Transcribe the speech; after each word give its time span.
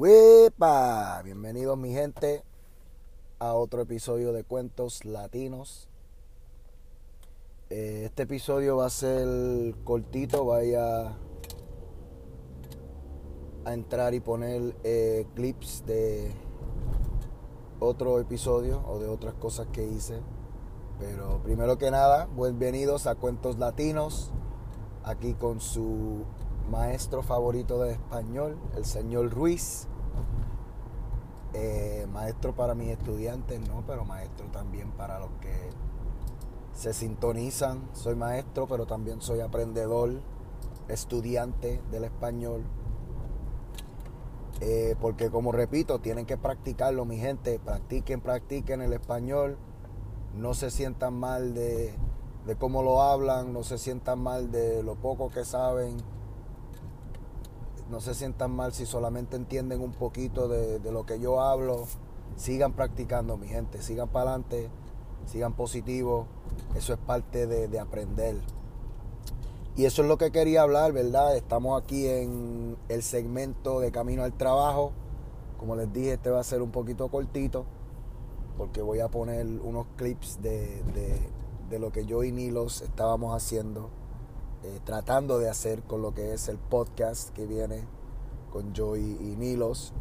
¡Wepa! 0.00 1.20
Bienvenidos 1.22 1.76
mi 1.76 1.92
gente 1.92 2.42
a 3.38 3.52
otro 3.52 3.82
episodio 3.82 4.32
de 4.32 4.44
Cuentos 4.44 5.04
Latinos. 5.04 5.90
Eh, 7.68 8.04
este 8.06 8.22
episodio 8.22 8.78
va 8.78 8.86
a 8.86 8.88
ser 8.88 9.74
cortito, 9.84 10.46
vaya 10.46 11.18
a 13.66 13.74
entrar 13.74 14.14
y 14.14 14.20
poner 14.20 14.74
eh, 14.84 15.26
clips 15.34 15.84
de 15.84 16.32
otro 17.78 18.20
episodio 18.20 18.82
o 18.88 19.00
de 19.00 19.06
otras 19.06 19.34
cosas 19.34 19.66
que 19.70 19.86
hice. 19.86 20.22
Pero 20.98 21.42
primero 21.42 21.76
que 21.76 21.90
nada, 21.90 22.26
bienvenidos 22.34 23.06
a 23.06 23.16
Cuentos 23.16 23.58
Latinos, 23.58 24.32
aquí 25.04 25.34
con 25.34 25.60
su 25.60 26.24
maestro 26.70 27.22
favorito 27.22 27.80
de 27.80 27.92
español, 27.92 28.56
el 28.78 28.86
señor 28.86 29.28
Ruiz. 29.28 29.89
Eh, 31.52 32.06
maestro 32.12 32.54
para 32.54 32.74
mis 32.74 32.90
estudiantes, 32.90 33.60
no, 33.68 33.82
pero 33.86 34.04
maestro 34.04 34.46
también 34.46 34.92
para 34.92 35.18
los 35.18 35.30
que 35.40 35.70
se 36.72 36.92
sintonizan. 36.92 37.88
Soy 37.92 38.14
maestro, 38.14 38.66
pero 38.68 38.86
también 38.86 39.20
soy 39.20 39.40
aprendedor, 39.40 40.20
estudiante 40.88 41.82
del 41.90 42.04
español. 42.04 42.62
Eh, 44.60 44.94
porque 45.00 45.30
como 45.30 45.52
repito, 45.52 45.98
tienen 46.00 46.26
que 46.26 46.36
practicarlo, 46.36 47.04
mi 47.04 47.16
gente. 47.16 47.58
Practiquen, 47.58 48.20
practiquen 48.20 48.82
el 48.82 48.92
español. 48.92 49.58
No 50.36 50.54
se 50.54 50.70
sientan 50.70 51.14
mal 51.14 51.54
de, 51.54 51.94
de 52.46 52.56
cómo 52.56 52.82
lo 52.82 53.02
hablan, 53.02 53.52
no 53.52 53.64
se 53.64 53.78
sientan 53.78 54.20
mal 54.20 54.52
de 54.52 54.82
lo 54.84 54.94
poco 54.94 55.30
que 55.30 55.44
saben 55.44 55.96
no 57.90 58.00
se 58.00 58.14
sientan 58.14 58.52
mal 58.52 58.72
si 58.72 58.86
solamente 58.86 59.36
entienden 59.36 59.80
un 59.80 59.92
poquito 59.92 60.48
de, 60.48 60.78
lo 60.92 61.04
que 61.04 61.18
yo 61.18 61.40
hablo. 61.40 61.86
Sigan 62.36 62.72
practicando, 62.72 63.36
mi 63.36 63.48
gente, 63.48 63.82
sigan 63.82 64.08
para 64.08 64.30
adelante, 64.30 64.70
sigan 65.26 65.54
positivos. 65.54 66.26
Eso 66.76 66.92
es 66.92 66.98
parte 67.00 67.46
de, 67.46 67.78
aprender. 67.78 68.36
Y 69.76 69.84
eso 69.84 70.02
es 70.02 70.08
lo 70.08 70.18
que 70.18 70.30
quería 70.30 70.62
hablar, 70.62 70.92
¿verdad? 70.92 71.36
Estamos 71.36 71.80
aquí 71.80 72.06
en 72.06 72.76
el 72.88 73.02
segmento 73.02 73.80
de 73.80 73.90
Camino 73.90 74.22
al 74.22 74.32
Trabajo. 74.32 74.92
Como 75.58 75.74
les 75.76 75.92
dije, 75.92 76.14
este 76.14 76.30
va 76.30 76.40
a 76.40 76.44
ser 76.44 76.62
un 76.62 76.70
poquito 76.70 77.08
cortito, 77.08 77.66
porque 78.56 78.82
voy 78.82 79.00
a 79.00 79.08
poner 79.08 79.46
unos 79.46 79.86
clips 79.96 80.40
de, 80.40 80.82
lo 81.78 81.92
que 81.92 82.06
yo 82.06 82.22
y 82.24 82.32
Nilos 82.32 82.82
estábamos 82.82 83.34
haciendo 83.34 83.90
eh, 84.62 84.80
tratando 84.84 85.38
de 85.38 85.48
hacer 85.48 85.82
con 85.82 86.02
lo 86.02 86.12
que 86.14 86.34
es 86.34 86.48
el 86.48 86.58
podcast 86.58 87.30
que 87.30 87.46
viene 87.46 87.84
con 88.52 88.74
Joy 88.74 89.00
y 89.00 89.36
Nilos. 89.36 89.92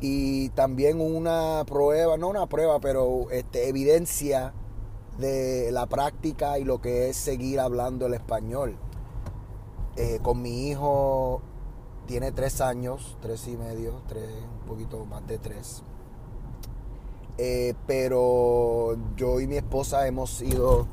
Y 0.00 0.50
también 0.50 1.00
una 1.00 1.64
prueba, 1.66 2.16
no 2.16 2.28
una 2.28 2.46
prueba, 2.46 2.78
pero 2.80 3.30
este, 3.30 3.68
evidencia 3.68 4.52
de 5.18 5.70
la 5.72 5.86
práctica 5.86 6.58
y 6.58 6.64
lo 6.64 6.80
que 6.80 7.08
es 7.08 7.16
seguir 7.16 7.60
hablando 7.60 8.06
el 8.06 8.14
español. 8.14 8.76
Eh, 9.96 10.18
con 10.22 10.42
mi 10.42 10.68
hijo 10.68 11.40
tiene 12.06 12.32
tres 12.32 12.60
años, 12.60 13.16
tres 13.20 13.46
y 13.48 13.56
medio, 13.56 14.02
tres, 14.08 14.28
un 14.60 14.66
poquito 14.66 15.04
más 15.06 15.26
de 15.26 15.38
tres. 15.38 15.82
Eh, 17.38 17.74
pero 17.86 18.96
yo 19.16 19.40
y 19.40 19.46
mi 19.48 19.56
esposa 19.56 20.06
hemos 20.06 20.30
sido 20.30 20.86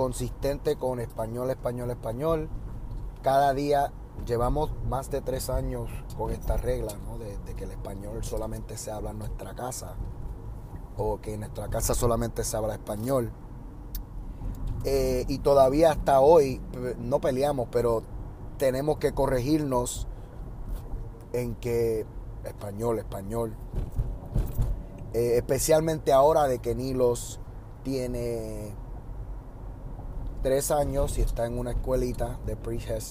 consistente 0.00 0.76
con 0.76 0.98
español, 0.98 1.50
español, 1.50 1.90
español. 1.90 2.48
Cada 3.20 3.52
día 3.52 3.92
llevamos 4.24 4.70
más 4.88 5.10
de 5.10 5.20
tres 5.20 5.50
años 5.50 5.90
con 6.16 6.32
esta 6.32 6.56
regla, 6.56 6.94
¿no? 7.04 7.18
de, 7.18 7.36
que 7.54 7.64
el 7.64 7.72
español 7.72 8.24
solamente 8.24 8.78
se 8.78 8.90
habla 8.90 9.10
en 9.10 9.18
nuestra 9.18 9.54
casa 9.54 9.96
o 10.96 11.20
que 11.20 11.34
en 11.34 11.40
nuestra 11.40 11.68
casa 11.68 11.92
solamente 11.92 12.44
se 12.44 12.56
habla 12.56 12.72
español. 12.72 13.30
Eh, 14.84 15.26
y 15.28 15.40
todavía 15.40 15.90
hasta 15.90 16.20
hoy 16.20 16.62
no 16.98 17.20
peleamos, 17.20 17.68
pero 17.70 18.02
tenemos 18.56 18.96
que 18.96 19.12
corregirnos 19.12 20.08
en 21.34 21.56
que 21.56 22.06
español, 22.46 23.00
español. 23.00 23.54
Eh, 25.12 25.36
especialmente 25.36 26.10
ahora 26.10 26.44
de 26.44 26.58
que 26.58 26.74
Nilos 26.74 27.38
tiene 27.82 28.79
tres 30.42 30.70
años 30.70 31.18
y 31.18 31.22
está 31.22 31.46
en 31.46 31.58
una 31.58 31.72
escuelita 31.72 32.38
de 32.46 32.56
pre-Head 32.56 33.02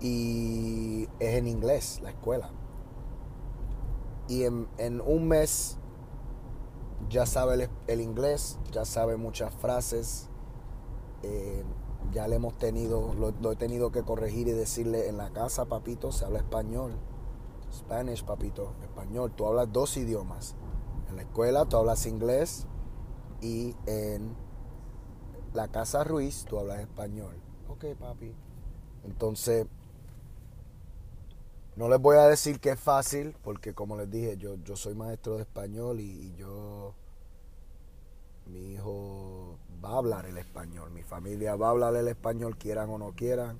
y 0.00 1.08
es 1.18 1.34
en 1.34 1.46
inglés 1.46 2.00
la 2.02 2.10
escuela. 2.10 2.50
Y 4.28 4.44
en, 4.44 4.68
un 5.00 5.26
mes 5.26 5.78
ya 7.08 7.24
sabe 7.24 7.70
el, 7.86 8.00
inglés, 8.00 8.58
ya 8.72 8.84
sabe 8.84 9.16
muchas 9.16 9.54
frases. 9.54 10.28
Eh, 11.22 11.64
ya 12.12 12.28
le 12.28 12.36
hemos 12.36 12.56
tenido, 12.56 13.14
lo, 13.14 13.52
he 13.52 13.56
tenido 13.56 13.90
que 13.90 14.02
corregir 14.02 14.48
y 14.48 14.52
decirle 14.52 15.08
en 15.08 15.16
la 15.16 15.30
casa, 15.30 15.64
papito, 15.64 16.12
se 16.12 16.24
habla 16.24 16.38
español. 16.38 16.92
Spanish, 17.72 18.24
papito, 18.24 18.74
español. 18.82 19.32
Tú 19.34 19.46
hablas 19.46 19.72
dos 19.72 19.96
idiomas. 19.96 20.54
En 21.08 21.16
la 21.16 21.22
escuela 21.22 21.64
tú 21.64 21.78
hablas 21.78 22.06
inglés 22.06 22.66
y 23.40 23.74
en 23.86 24.36
la 25.54 25.68
Casa 25.68 26.04
Ruiz, 26.04 26.44
tú 26.48 26.58
hablas 26.58 26.80
español. 26.80 27.34
Ok, 27.68 27.84
papi. 27.98 28.34
Entonces, 29.04 29.66
no 31.76 31.88
les 31.88 32.00
voy 32.00 32.16
a 32.16 32.26
decir 32.26 32.60
que 32.60 32.70
es 32.70 32.80
fácil, 32.80 33.36
porque 33.42 33.74
como 33.74 33.96
les 33.96 34.10
dije, 34.10 34.36
yo, 34.36 34.56
yo 34.64 34.76
soy 34.76 34.94
maestro 34.94 35.36
de 35.36 35.42
español 35.42 36.00
y, 36.00 36.34
yo, 36.36 36.94
mi 38.46 38.72
hijo 38.72 39.58
va 39.82 39.90
a 39.90 39.98
hablar 39.98 40.26
el 40.26 40.38
español, 40.38 40.90
mi 40.90 41.02
familia 41.02 41.54
va 41.54 41.68
a 41.68 41.70
hablar 41.70 41.94
el 41.94 42.08
español, 42.08 42.56
quieran 42.56 42.90
o 42.90 42.98
no 42.98 43.12
quieran. 43.12 43.58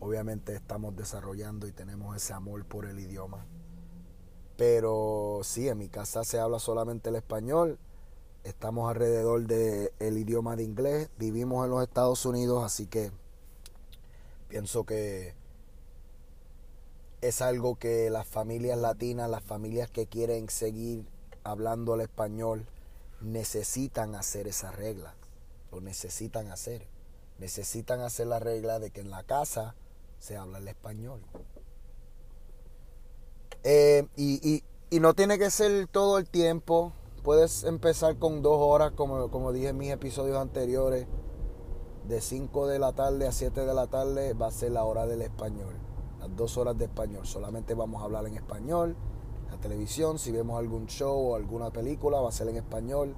Obviamente 0.00 0.54
estamos 0.54 0.96
desarrollando 0.96 1.66
y 1.66 1.72
tenemos 1.72 2.16
ese 2.16 2.32
amor 2.32 2.64
por 2.64 2.86
el 2.86 2.98
idioma. 2.98 3.46
Pero 4.56 5.40
sí, 5.42 5.68
en 5.68 5.78
mi 5.78 5.88
casa 5.88 6.24
se 6.24 6.38
habla 6.40 6.58
solamente 6.58 7.10
el 7.10 7.16
español 7.16 7.78
estamos 8.44 8.88
alrededor 8.88 9.46
del 9.46 10.18
idioma 10.18 10.56
de 10.56 10.64
inglés, 10.64 11.10
vivimos 11.18 11.64
en 11.64 11.70
los 11.70 11.82
Estados 11.82 12.24
Unidos, 12.26 12.64
así 12.64 12.86
que 12.86 13.12
pienso 14.48 14.84
que 14.84 15.34
es 17.20 17.40
algo 17.40 17.76
que 17.76 18.10
las 18.10 18.26
familias 18.26 18.78
latinas, 18.78 19.30
las 19.30 19.44
familias 19.44 19.90
que 19.90 20.06
quieren 20.06 20.48
seguir 20.48 21.06
hablando 21.44 21.94
el 21.94 22.00
español, 22.00 22.66
necesitan 23.20 24.14
hacer 24.16 24.48
esa 24.48 24.72
regla, 24.72 25.14
lo 25.70 25.80
necesitan 25.80 26.50
hacer. 26.50 26.86
Necesitan 27.38 28.00
hacer 28.00 28.28
la 28.28 28.38
regla 28.38 28.78
de 28.78 28.90
que 28.90 29.00
en 29.00 29.10
la 29.10 29.24
casa 29.24 29.74
se 30.20 30.36
habla 30.36 30.58
el 30.58 30.68
español. 30.68 31.20
Eh, 33.64 34.06
y, 34.16 34.62
y 34.90 35.00
no 35.00 35.14
tiene 35.14 35.38
que 35.38 35.50
ser 35.50 35.88
todo 35.88 36.18
el 36.18 36.28
tiempo, 36.28 36.92
Puedes 37.22 37.62
empezar 37.62 38.18
con 38.18 38.42
dos 38.42 38.58
horas, 38.58 38.92
como, 38.96 39.30
como 39.30 39.52
dije 39.52 39.68
en 39.68 39.76
mis 39.76 39.90
episodios 39.90 40.38
anteriores. 40.38 41.06
De 42.08 42.20
5 42.20 42.66
de 42.66 42.80
la 42.80 42.92
tarde 42.94 43.28
a 43.28 43.32
7 43.32 43.64
de 43.64 43.74
la 43.74 43.86
tarde 43.86 44.34
va 44.34 44.48
a 44.48 44.50
ser 44.50 44.72
la 44.72 44.82
hora 44.84 45.06
del 45.06 45.22
español. 45.22 45.74
Las 46.18 46.34
dos 46.34 46.56
horas 46.58 46.76
de 46.76 46.86
español. 46.86 47.24
Solamente 47.24 47.74
vamos 47.74 48.02
a 48.02 48.06
hablar 48.06 48.26
en 48.26 48.34
español. 48.34 48.96
La 49.52 49.56
televisión, 49.58 50.18
si 50.18 50.32
vemos 50.32 50.58
algún 50.58 50.86
show 50.86 51.30
o 51.30 51.36
alguna 51.36 51.70
película, 51.70 52.20
va 52.20 52.28
a 52.28 52.32
ser 52.32 52.48
en 52.48 52.56
español. 52.56 53.14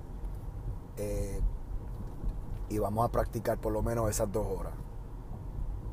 Eh, 0.98 1.40
y 2.68 2.78
vamos 2.78 3.06
a 3.06 3.08
practicar 3.10 3.58
por 3.58 3.72
lo 3.72 3.82
menos 3.82 4.10
esas 4.10 4.30
dos 4.30 4.46
horas. 4.46 4.74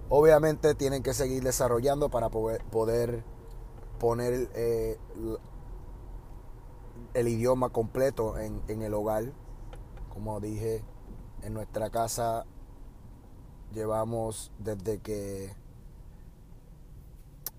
Obviamente 0.09 0.75
tienen 0.75 1.01
que 1.01 1.13
seguir 1.13 1.43
desarrollando 1.43 2.09
para 2.09 2.29
poder, 2.29 2.61
poner 3.99 4.49
eh, 4.53 4.97
el 7.13 7.27
idioma 7.27 7.69
completo 7.69 8.37
en, 8.37 8.81
el 8.81 8.93
hogar. 8.93 9.31
Como 10.13 10.39
dije, 10.39 10.83
en 11.41 11.53
nuestra 11.53 11.89
casa 11.89 12.45
llevamos 13.73 14.51
desde 14.59 14.99
que 14.99 15.55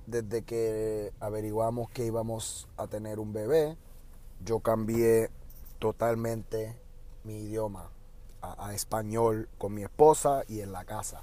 desde 0.07 0.43
que 0.43 1.13
averiguamos 1.21 1.89
que 1.91 2.05
íbamos 2.05 2.69
a 2.77 2.87
tener 2.87 3.19
un 3.19 3.33
bebé, 3.33 3.79
yo 4.45 4.61
cambié 4.61 5.31
totalmente 5.79 6.77
mi 7.25 7.37
idioma 7.37 7.91
a, 8.43 8.75
español 8.75 9.49
con 9.59 9.73
mi 9.73 9.85
esposa 9.85 10.43
y 10.49 10.61
en 10.61 10.73
la 10.73 10.85
casa. 10.85 11.23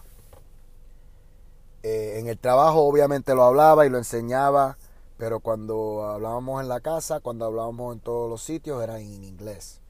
Eh, 1.83 2.19
en 2.19 2.27
el 2.27 2.37
trabajo 2.37 2.79
obviamente 2.79 3.35
lo 3.35 3.43
hablaba 3.43 3.85
y 3.85 3.89
lo 3.89 3.97
enseñaba 3.97 4.77
pero 5.19 5.41
cuando 5.41 6.05
hablábamos 6.05 6.61
en 6.61 6.69
la 6.69 6.79
casa, 6.79 7.19
cuando 7.19 7.43
hablábamos 7.43 7.93
en 7.93 7.99
todos 7.99 8.29
los 8.29 8.41
sitios, 8.41 8.81
era 8.81 9.01
en 9.01 9.25
inglés. 9.25 9.81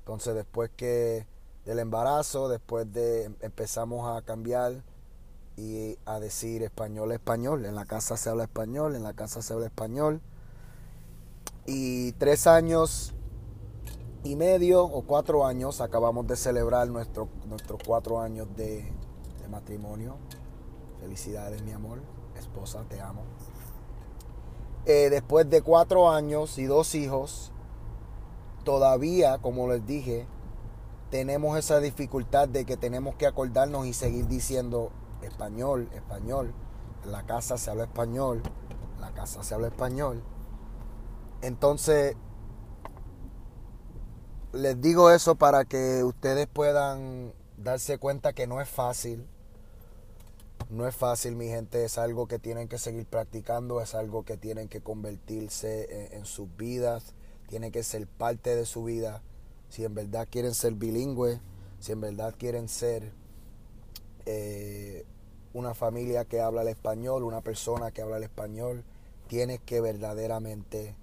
Entonces 0.00 0.34
después 0.34 0.70
que 0.76 1.26
del 1.64 1.78
embarazo, 1.78 2.50
después 2.50 2.92
de 2.92 3.32
empezamos 3.40 4.14
a 4.14 4.20
cambiar 4.20 4.84
y 5.56 5.96
a 6.04 6.20
decir 6.20 6.62
español, 6.62 7.10
español. 7.12 7.64
En 7.64 7.74
la 7.74 7.86
casa 7.86 8.18
se 8.18 8.28
habla 8.28 8.44
español, 8.44 8.96
en 8.96 9.02
la 9.02 9.14
casa 9.14 9.40
se 9.40 9.54
habla 9.54 9.64
español. 9.64 10.20
Y 11.64 12.12
tres 12.12 12.46
años 12.46 13.14
y 14.24 14.36
medio 14.36 14.84
o 14.84 15.02
cuatro 15.06 15.46
años 15.46 15.80
acabamos 15.80 16.26
de 16.26 16.36
celebrar 16.36 16.86
nuestro, 16.88 17.30
nuestros 17.46 17.80
cuatro 17.86 18.20
años 18.20 18.46
de, 18.56 18.92
matrimonio. 19.48 20.16
Felicidades, 21.00 21.62
mi 21.62 21.72
amor. 21.72 22.02
Esposa, 22.36 22.84
te 22.88 23.00
amo. 23.00 23.24
Eh, 24.92 25.08
después 25.08 25.48
de 25.48 25.62
cuatro 25.62 26.10
años 26.10 26.58
y 26.58 26.64
dos 26.64 26.96
hijos, 26.96 27.52
todavía, 28.64 29.38
como 29.38 29.68
les 29.68 29.86
dije, 29.86 30.26
tenemos 31.12 31.56
esa 31.56 31.78
dificultad 31.78 32.48
de 32.48 32.64
que 32.64 32.76
tenemos 32.76 33.14
que 33.14 33.28
acordarnos 33.28 33.86
y 33.86 33.92
seguir 33.92 34.26
diciendo 34.26 34.90
español, 35.22 35.88
español. 35.94 36.52
La 37.04 37.24
casa 37.24 37.56
se 37.56 37.70
habla 37.70 37.84
español, 37.84 38.42
la 38.98 39.12
casa 39.12 39.44
se 39.44 39.54
habla 39.54 39.68
español. 39.68 40.24
Entonces, 41.40 42.16
les 44.52 44.80
digo 44.80 45.12
eso 45.12 45.36
para 45.36 45.66
que 45.66 46.02
ustedes 46.02 46.48
puedan 46.48 47.32
darse 47.58 47.98
cuenta 47.98 48.32
que 48.32 48.48
no 48.48 48.60
es 48.60 48.68
fácil. 48.68 49.28
No 50.70 50.86
es 50.86 50.94
fácil, 50.94 51.34
mi 51.34 51.48
gente, 51.48 51.84
es 51.84 51.98
algo 51.98 52.28
que 52.28 52.38
tienen 52.38 52.68
que 52.68 52.78
seguir 52.78 53.04
practicando, 53.04 53.80
es 53.80 53.96
algo 53.96 54.24
que 54.24 54.36
tienen 54.36 54.68
que 54.68 54.80
convertirse 54.80 56.14
en, 56.16 56.24
sus 56.24 56.56
vidas, 56.56 57.12
tiene 57.48 57.72
que 57.72 57.82
ser 57.82 58.06
parte 58.06 58.54
de 58.54 58.64
su 58.64 58.84
vida. 58.84 59.20
Si 59.68 59.84
en 59.84 59.96
verdad 59.96 60.28
quieren 60.30 60.54
ser 60.54 60.74
bilingües, 60.74 61.40
si 61.80 61.90
en 61.90 62.00
verdad 62.00 62.36
quieren 62.38 62.68
ser 62.68 63.12
eh, 64.26 65.04
una 65.54 65.74
familia 65.74 66.24
que 66.24 66.40
habla 66.40 66.62
el 66.62 66.68
español, 66.68 67.24
una 67.24 67.40
persona 67.40 67.90
que 67.90 68.02
habla 68.02 68.18
el 68.18 68.22
español, 68.22 68.84
tienes 69.26 69.58
que 69.58 69.80
verdaderamente 69.80 70.94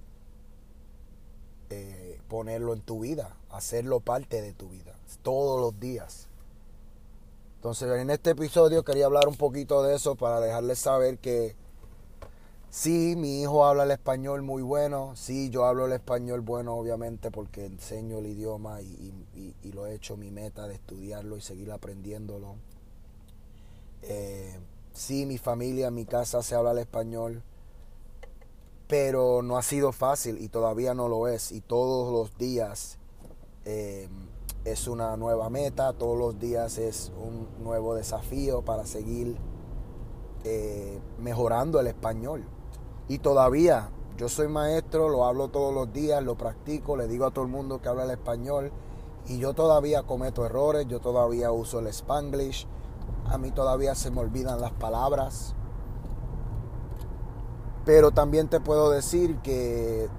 eh, 1.69 2.21
ponerlo 2.29 2.73
en 2.73 2.79
tu 2.79 3.01
vida, 3.01 3.35
hacerlo 3.49 3.99
parte 3.99 4.41
de 4.41 4.53
tu 4.53 4.69
vida, 4.69 4.97
todos 5.23 5.59
los 5.59 5.77
días. 5.77 6.29
Entonces 7.57 7.89
en 7.99 8.09
este 8.09 8.29
episodio 8.29 8.83
quería 8.83 9.07
hablar 9.07 9.27
un 9.27 9.35
poquito 9.35 9.83
de 9.83 9.95
eso 9.95 10.15
para 10.15 10.39
dejarles 10.39 10.79
saber 10.79 11.17
que 11.17 11.55
sí, 12.69 13.15
mi 13.17 13.41
hijo 13.41 13.65
habla 13.65 13.83
el 13.83 13.91
español 13.91 14.43
muy 14.43 14.61
bueno, 14.61 15.13
sí, 15.15 15.49
yo 15.49 15.65
hablo 15.65 15.85
el 15.85 15.91
español 15.91 16.41
bueno 16.41 16.75
obviamente 16.75 17.31
porque 17.31 17.65
enseño 17.65 18.19
el 18.19 18.27
idioma 18.27 18.81
y, 18.81 19.13
lo 19.73 19.85
he 19.85 19.95
hecho 19.95 20.17
mi 20.17 20.31
meta 20.31 20.67
de 20.67 20.75
estudiarlo 20.75 21.35
y 21.37 21.41
seguir 21.41 21.71
aprendiéndolo. 21.71 22.55
Eh, 24.03 24.57
sí, 24.93 25.25
mi 25.25 25.37
familia, 25.37 25.91
mi 25.91 26.05
casa 26.05 26.41
se 26.41 26.55
habla 26.55 26.71
el 26.71 26.77
español 26.79 27.43
pero 28.87 29.41
no 29.43 29.57
ha 29.57 29.61
sido 29.61 29.91
fácil 29.91 30.41
y 30.41 30.47
todavía 30.47 30.93
no 30.93 31.07
lo 31.07 31.27
es. 31.27 31.51
Y 31.51 31.61
todos 31.61 32.11
los 32.11 32.37
días 32.37 32.97
eh, 33.65 34.07
es 34.65 34.87
una 34.87 35.15
nueva 35.17 35.49
meta, 35.49 35.93
todos 35.93 36.17
los 36.17 36.39
días 36.39 36.77
es 36.77 37.11
un 37.17 37.47
nuevo 37.63 37.95
desafío 37.95 38.63
para 38.63 38.85
seguir 38.85 39.37
eh, 40.43 40.99
mejorando 41.19 41.79
el 41.79 41.87
español. 41.87 42.45
Y 43.07 43.19
todavía 43.19 43.89
yo 44.17 44.29
soy 44.29 44.47
maestro, 44.47 45.09
lo 45.09 45.25
hablo 45.25 45.49
todos 45.49 45.73
los 45.73 45.93
días, 45.93 46.23
lo 46.23 46.35
practico, 46.35 46.97
le 46.97 47.07
digo 47.07 47.25
a 47.25 47.31
todo 47.31 47.45
el 47.45 47.51
mundo 47.51 47.81
que 47.81 47.89
habla 47.89 48.03
el 48.03 48.11
español 48.11 48.71
y 49.27 49.39
yo 49.39 49.53
todavía 49.53 50.03
cometo 50.03 50.45
errores, 50.45 50.87
yo 50.87 50.99
todavía 50.99 51.51
uso 51.51 51.79
el 51.79 51.87
spanglish, 51.87 52.65
a 53.25 53.37
mí 53.37 53.51
todavía 53.51 53.93
se 53.93 54.09
me 54.09 54.21
olvidan 54.21 54.61
las 54.61 54.71
palabras. 54.71 55.53
Pero 57.85 58.11
también 58.11 58.47
te 58.49 58.59
puedo 58.59 58.89
decir 58.89 59.37
que 59.39 60.09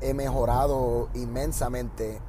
he 0.00 0.14
mejorado 0.14 1.08
inmensamente, 1.14 2.20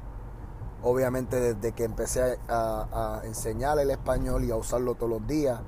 obviamente 0.82 1.38
desde 1.40 1.72
que 1.72 1.84
empecé 1.84 2.38
a, 2.48 3.22
enseñar 3.24 3.78
el 3.78 3.90
español 3.90 4.44
y 4.44 4.50
a 4.50 4.56
usarlo 4.56 4.94
todos 4.94 5.10
los 5.10 5.26
días, 5.26 5.60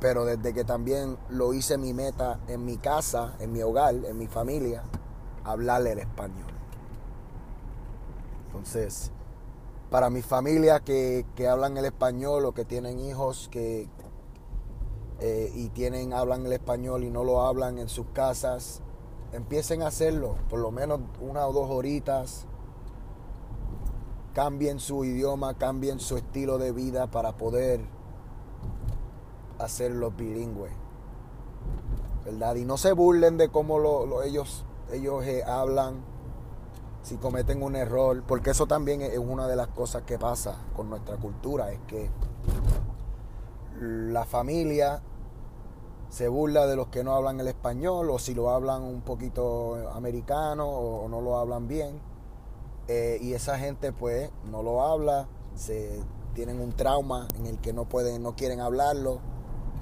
pero 0.00 0.24
desde 0.24 0.52
que 0.52 0.64
también 0.64 1.16
lo 1.28 1.52
hice 1.52 1.78
mi 1.78 1.92
meta 1.92 2.40
en 2.48 2.64
mi 2.64 2.76
casa, 2.76 3.34
en 3.38 3.52
mi 3.52 3.62
hogar, 3.62 3.94
en 3.94 4.18
mi 4.18 4.26
familia, 4.26 4.82
hablarle 5.44 5.92
el 5.92 5.98
español. 6.00 6.50
Entonces, 8.46 9.10
para 9.90 10.10
mi 10.10 10.22
familia 10.22 10.80
que, 10.80 11.26
que 11.36 11.48
hablan 11.48 11.76
el 11.76 11.84
español 11.84 12.44
o 12.46 12.52
que 12.52 12.64
tienen 12.64 12.98
hijos 12.98 13.48
que, 13.50 13.88
eh, 15.20 15.52
y 15.54 15.68
tienen, 15.68 16.12
hablan 16.12 16.44
el 16.46 16.52
español 16.52 17.04
y 17.04 17.10
no 17.10 17.22
lo 17.22 17.42
hablan 17.42 17.78
en 17.78 17.88
sus 17.88 18.06
casas, 18.12 18.82
empiecen 19.32 19.82
a 19.82 19.86
hacerlo, 19.86 20.36
por 20.50 20.58
lo 20.58 20.72
menos 20.72 21.00
una 21.20 21.46
o 21.46 21.52
dos 21.52 21.70
horitas. 21.70 22.46
Cambien 24.34 24.80
su 24.80 25.04
idioma, 25.04 25.54
cambien 25.54 26.00
su 26.00 26.16
estilo 26.16 26.58
de 26.58 26.72
vida 26.72 27.08
para 27.10 27.36
poder 27.36 27.80
hacerlos 29.58 30.16
bilingües. 30.16 30.72
¿Verdad? 32.24 32.54
Y 32.56 32.64
no 32.64 32.76
se 32.76 32.92
burlen 32.92 33.36
de 33.36 33.48
cómo 33.48 33.78
lo, 33.78 34.22
ellos, 34.22 34.64
ellos 34.92 35.24
eh, 35.24 35.42
hablan 35.44 36.04
si 37.02 37.16
cometen 37.16 37.62
un 37.62 37.74
error, 37.74 38.22
porque 38.26 38.50
eso 38.50 38.66
también 38.66 39.02
es 39.02 39.18
una 39.18 39.48
de 39.48 39.56
las 39.56 39.68
cosas 39.68 40.02
que 40.02 40.18
pasa 40.18 40.56
con 40.74 40.88
nuestra 40.88 41.16
cultura, 41.16 41.72
es 41.72 41.80
que 41.88 42.10
la 43.80 44.24
familia 44.24 45.02
se 46.08 46.28
burla 46.28 46.66
de 46.66 46.76
los 46.76 46.88
que 46.88 47.02
no 47.02 47.14
hablan 47.14 47.40
el 47.40 47.48
español 47.48 48.10
o 48.10 48.18
si 48.18 48.34
lo 48.34 48.50
hablan 48.50 48.82
un 48.82 49.00
poquito 49.00 49.90
americano 49.94 50.68
o, 50.68 51.08
no 51.08 51.20
lo 51.20 51.38
hablan 51.38 51.66
bien. 51.66 51.98
Eh, 52.88 53.18
y 53.20 53.34
esa 53.34 53.58
gente 53.58 53.92
pues 53.92 54.30
no 54.50 54.62
lo 54.62 54.82
habla, 54.82 55.28
se 55.54 56.00
tienen 56.34 56.60
un 56.60 56.72
trauma 56.72 57.28
en 57.36 57.46
el 57.46 57.58
que 57.58 57.72
no 57.72 57.88
pueden, 57.88 58.22
no 58.22 58.34
quieren 58.34 58.60
hablarlo 58.60 59.20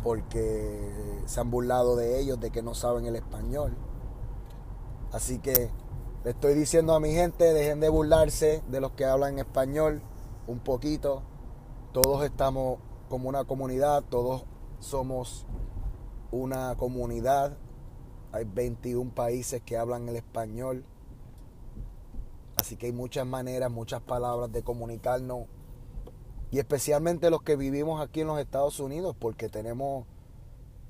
porque 0.03 1.23
se 1.27 1.41
han 1.41 1.51
burlado 1.51 1.97
de 1.97 2.21
ellos, 2.21 2.41
de 2.41 2.51
que 2.51 2.63
no 2.63 2.75
saben 2.75 3.07
el 3.07 3.17
español. 3.17 3.77
Así 5.13 5.39
que 5.39 5.71
le 6.25 6.31
estoy 6.31 6.55
diciendo 6.55 6.95
a 6.95 7.01
mi 7.01 7.13
gente, 7.13 7.53
dejen 7.53 7.81
de 7.81 7.89
burlarse 7.89 8.63
de 8.69 8.81
los 8.81 8.93
que 8.93 9.05
hablan 9.05 9.39
español 9.39 10.03
un 10.47 10.61
poquito. 10.61 11.23
Todos 11.93 12.25
estamos 12.25 12.79
como 13.09 13.29
una 13.29 13.45
comunidad, 13.45 14.05
todos 14.09 14.45
somos 14.79 15.47
una 16.31 16.77
comunidad, 16.77 17.57
hay 18.33 18.45
21 18.45 19.11
países 19.13 19.63
que 19.63 19.77
hablan 19.77 20.09
el 20.09 20.17
español, 20.17 20.85
así 22.61 22.77
que 22.77 22.87
hay 22.87 22.93
muchas 22.93 23.27
maneras, 23.27 23.71
muchas 23.71 24.03
palabras 24.03 24.53
de 24.53 24.63
comunicarnos, 24.63 25.47
y 26.51 26.59
especialmente 26.59 27.31
los 27.31 27.43
que 27.43 27.57
vivimos 27.57 28.01
aquí 28.01 28.21
en 28.21 28.27
los 28.27 28.39
Estados 28.39 28.81
Unidos, 28.81 29.17
porque 29.19 29.49
tenemos, 29.49 30.07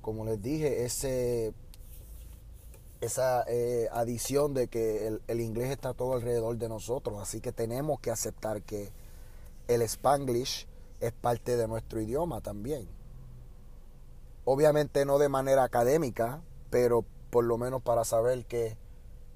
como 0.01 0.25
les 0.25 0.41
dije, 0.41 0.85
ese 0.85 1.55
esa 3.01 3.45
eh, 3.49 3.89
adición 3.93 4.53
de 4.53 4.69
que 4.69 5.07
el, 5.07 5.23
el, 5.27 5.41
inglés 5.41 5.71
está 5.71 5.95
todo 5.95 6.13
alrededor 6.13 6.59
de 6.59 6.69
nosotros, 6.69 7.19
así 7.19 7.41
que 7.41 7.51
tenemos 7.51 7.99
que 7.99 8.11
aceptar 8.11 8.61
que 8.61 8.93
el 9.69 9.81
spanglish 9.81 10.67
es 11.01 11.13
parte 11.13 11.57
de 11.57 11.67
nuestro 11.67 12.03
idioma 12.03 12.43
también. 12.43 12.87
Obviamente 14.45 15.07
no 15.07 15.19
de 15.19 15.31
manera 15.31 15.65
académica, 15.65 16.43
pero 16.69 17.07
por 17.31 17.45
lo 17.45 17.57
menos 17.57 17.81
para 17.81 18.05
saber 18.05 18.45
que 18.45 18.77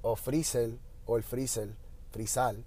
o 0.03 0.15
frisel 0.17 0.79
o 1.07 1.17
el 1.17 1.23
frisel, 1.23 1.75
frisal, 2.15 2.65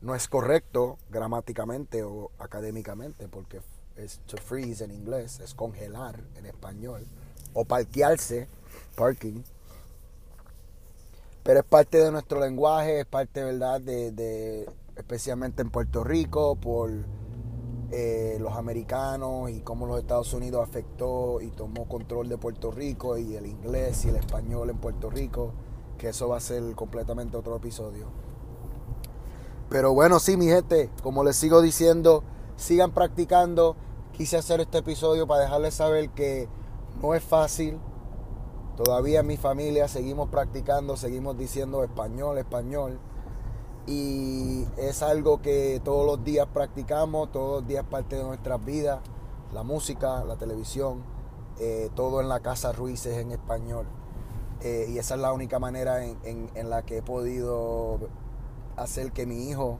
no 0.00 0.14
es 0.14 0.28
correcto 0.28 0.96
gramáticamente 1.10 2.02
o 2.02 2.30
académicamente, 2.38 3.28
porque 3.28 3.60
es 3.96 4.20
to 4.26 4.38
freeze 4.38 4.82
en 4.82 4.92
inglés, 4.92 5.40
es 5.40 5.54
congelar 5.54 6.20
en 6.36 6.46
español, 6.46 7.06
o 7.52 7.66
parquearse, 7.66 8.48
parking. 8.96 9.42
Pero 11.42 11.60
es 11.60 11.66
parte 11.66 11.98
de 11.98 12.10
nuestro 12.10 12.40
lenguaje, 12.40 13.00
es 13.00 13.06
parte, 13.06 13.44
¿verdad?, 13.44 13.80
de, 13.80 14.12
de 14.12 14.70
especialmente 14.96 15.60
en 15.60 15.70
Puerto 15.70 16.02
Rico, 16.02 16.56
por 16.56 16.90
eh, 17.90 18.38
los 18.40 18.54
americanos 18.54 19.50
y 19.50 19.60
cómo 19.60 19.86
los 19.86 19.98
Estados 19.98 20.32
Unidos 20.32 20.66
afectó 20.66 21.40
y 21.40 21.50
tomó 21.50 21.88
control 21.88 22.28
de 22.28 22.38
Puerto 22.38 22.70
Rico 22.70 23.18
y 23.18 23.36
el 23.36 23.46
inglés 23.46 24.04
y 24.04 24.08
el 24.08 24.16
español 24.16 24.70
en 24.70 24.78
Puerto 24.78 25.10
Rico, 25.10 25.52
que 25.98 26.10
eso 26.10 26.28
va 26.28 26.38
a 26.38 26.40
ser 26.40 26.62
completamente 26.74 27.36
otro 27.36 27.56
episodio. 27.56 28.27
Pero 29.70 29.92
bueno, 29.92 30.18
sí, 30.18 30.36
mi 30.36 30.46
gente, 30.46 30.90
como 31.02 31.24
les 31.24 31.36
sigo 31.36 31.60
diciendo, 31.60 32.24
sigan 32.56 32.92
practicando. 32.92 33.76
Quise 34.12 34.36
hacer 34.36 34.60
este 34.60 34.78
episodio 34.78 35.26
para 35.26 35.42
dejarles 35.42 35.74
saber 35.74 36.10
que 36.10 36.48
no 37.02 37.14
es 37.14 37.22
fácil. 37.22 37.78
Todavía 38.76 39.20
en 39.20 39.26
mi 39.26 39.36
familia 39.36 39.88
seguimos 39.88 40.28
practicando, 40.28 40.96
seguimos 40.96 41.36
diciendo 41.36 41.82
español, 41.82 42.38
español 42.38 42.98
y 43.88 44.66
es 44.76 45.02
algo 45.02 45.40
que 45.40 45.80
todos 45.82 46.04
los 46.04 46.22
días 46.22 46.46
practicamos, 46.52 47.32
todos 47.32 47.62
los 47.62 47.68
días 47.68 47.84
parte 47.90 48.16
de 48.16 48.22
nuestras 48.22 48.62
vidas, 48.62 49.00
la 49.54 49.62
música, 49.62 50.24
la 50.24 50.36
televisión, 50.36 51.02
eh, 51.58 51.88
todo 51.94 52.20
en 52.20 52.28
la 52.28 52.40
casa 52.40 52.72
Ruiz 52.72 53.06
es 53.06 53.16
en 53.16 53.32
español. 53.32 53.86
Eh, 54.60 54.86
y 54.90 54.98
esa 54.98 55.14
es 55.14 55.20
la 55.22 55.32
única 55.32 55.58
manera 55.58 56.04
en, 56.04 56.50
en, 56.54 56.68
la 56.68 56.82
que 56.82 56.98
he 56.98 57.02
podido 57.02 57.98
hacer 58.82 59.12
que 59.12 59.26
mi 59.26 59.48
hijo 59.48 59.78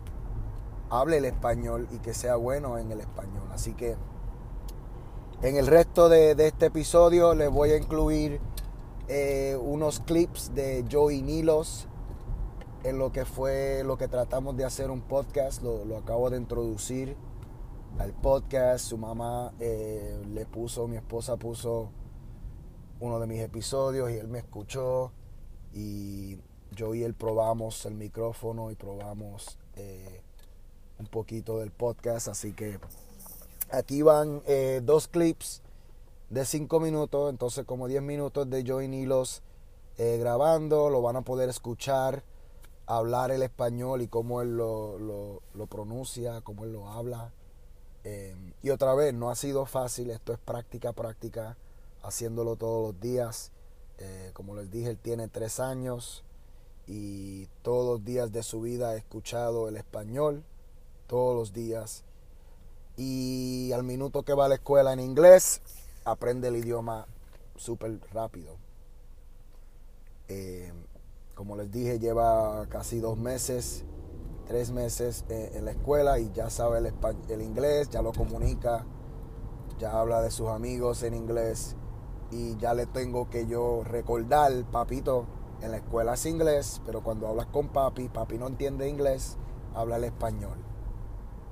hable 0.90 1.18
el 1.18 1.24
español 1.24 1.88
y 1.90 1.98
que 1.98 2.14
sea 2.14 2.36
bueno 2.36 2.78
en 2.78 2.90
el 2.92 3.00
español. 3.00 3.48
Así 3.52 3.74
que 3.74 3.96
en 5.42 5.56
el 5.56 5.66
resto 5.66 6.08
de, 6.08 6.32
este 6.32 6.66
episodio 6.66 7.34
les 7.34 7.50
voy 7.50 7.70
a 7.70 7.76
incluir 7.76 8.40
eh, 9.08 9.56
unos 9.60 10.00
clips 10.00 10.54
de 10.54 10.84
Joey 10.90 11.22
Nilos 11.22 11.86
en 12.84 12.98
lo 12.98 13.12
que 13.12 13.24
fue 13.24 13.82
lo 13.84 13.98
que 13.98 14.08
tratamos 14.08 14.56
de 14.56 14.64
hacer 14.64 14.90
un 14.90 15.00
podcast, 15.00 15.62
lo, 15.62 15.84
lo 15.84 15.98
acabo 15.98 16.30
de 16.30 16.38
introducir 16.38 17.16
al 17.98 18.12
podcast. 18.12 18.86
Su 18.86 18.98
mamá 18.98 19.52
eh, 19.60 20.22
le 20.28 20.46
puso, 20.46 20.86
mi 20.88 20.96
esposa 20.96 21.36
puso 21.36 21.90
uno 23.00 23.20
de 23.20 23.26
mis 23.26 23.40
episodios 23.40 24.10
y 24.10 24.14
él 24.14 24.28
me 24.28 24.38
escuchó 24.38 25.12
y 25.72 26.38
yo 26.78 26.94
y 26.94 27.02
él 27.02 27.14
probamos 27.14 27.84
el 27.86 27.94
micrófono 27.94 28.70
y 28.70 28.74
probamos 28.74 29.58
eh, 29.76 30.22
un 30.98 31.06
poquito 31.06 31.58
del 31.58 31.70
podcast. 31.70 32.28
Así 32.28 32.52
que 32.52 32.78
aquí 33.70 34.02
van 34.02 34.42
eh, 34.46 34.80
dos 34.82 35.08
clips 35.08 35.62
de 36.30 36.44
cinco 36.44 36.80
minutos, 36.80 37.30
entonces 37.30 37.64
como 37.64 37.88
10 37.88 38.02
minutos 38.02 38.48
de 38.48 38.64
Joey 38.66 38.88
Nilos 38.88 39.42
grabando, 39.96 40.90
lo 40.90 41.02
van 41.02 41.16
a 41.16 41.22
poder 41.22 41.48
escuchar 41.48 42.22
hablar 42.88 43.30
el 43.30 43.42
español 43.42 44.00
y 44.00 44.08
cómo 44.08 44.40
él 44.40 44.56
lo, 44.56 44.98
lo, 44.98 45.42
lo 45.54 45.66
pronuncia, 45.66 46.40
cómo 46.40 46.64
él 46.64 46.72
lo 46.72 46.88
habla. 46.88 47.32
Em, 48.02 48.54
y 48.62 48.70
otra 48.70 48.94
vez, 48.94 49.12
no 49.12 49.30
ha 49.30 49.34
sido 49.34 49.66
fácil, 49.66 50.10
esto 50.10 50.32
es 50.32 50.38
práctica, 50.38 50.94
práctica, 50.94 51.58
haciéndolo 52.02 52.56
todos 52.56 52.92
los 52.92 53.00
días. 53.00 53.52
Eh, 53.98 54.30
como 54.32 54.56
les 54.56 54.70
dije, 54.70 54.88
él 54.88 54.98
tiene 54.98 55.28
tres 55.28 55.60
años 55.60 56.24
y 56.88 57.46
todos 57.62 57.98
los 57.98 58.04
días 58.04 58.32
de 58.32 58.42
su 58.42 58.62
vida 58.62 58.88
ha 58.88 58.96
escuchado 58.96 59.68
el 59.68 59.76
español, 59.76 60.42
todos 61.06 61.36
los 61.36 61.52
días. 61.52 62.02
Y 62.96 63.70
al 63.72 63.84
minuto 63.84 64.22
que 64.24 64.32
va 64.32 64.46
a 64.46 64.48
la 64.48 64.54
escuela 64.56 64.92
en 64.94 65.00
inglés, 65.00 65.60
aprende 66.04 66.48
el 66.48 66.56
idioma 66.56 67.06
súper 67.56 68.00
rápido. 68.12 68.56
Em, 70.28 70.74
como 71.34 71.56
les 71.56 71.70
dije, 71.70 71.98
lleva 71.98 72.66
casi 72.68 72.98
dos 72.98 73.18
meses 73.18 73.84
tres 74.48 74.70
meses 74.70 75.26
eh, 75.28 75.52
en 75.56 75.66
la 75.66 75.72
escuela 75.72 76.18
y 76.18 76.32
ya 76.32 76.48
sabe 76.48 76.78
el, 76.78 76.94
el 77.28 77.42
inglés, 77.42 77.90
ya 77.90 78.00
lo 78.00 78.12
comunica, 78.12 78.86
ya 79.78 80.00
habla 80.00 80.22
de 80.22 80.30
sus 80.30 80.48
amigos 80.48 81.02
en 81.02 81.12
inglés 81.12 81.76
y 82.30 82.56
ya 82.56 82.72
le 82.72 82.86
tengo 82.86 83.28
que 83.28 83.46
yo 83.46 83.84
recordar, 83.84 84.50
papito, 84.72 85.26
en 85.62 85.70
la 85.70 85.78
escuela 85.78 86.14
es 86.14 86.26
inglés, 86.26 86.80
pero 86.86 87.02
cuando 87.02 87.26
hablas 87.28 87.46
con 87.46 87.68
papi, 87.68 88.08
papi 88.08 88.38
no 88.38 88.46
entiende 88.46 88.88
inglés, 88.88 89.36
habla 89.74 89.96
el 89.96 90.04
español. 90.04 90.58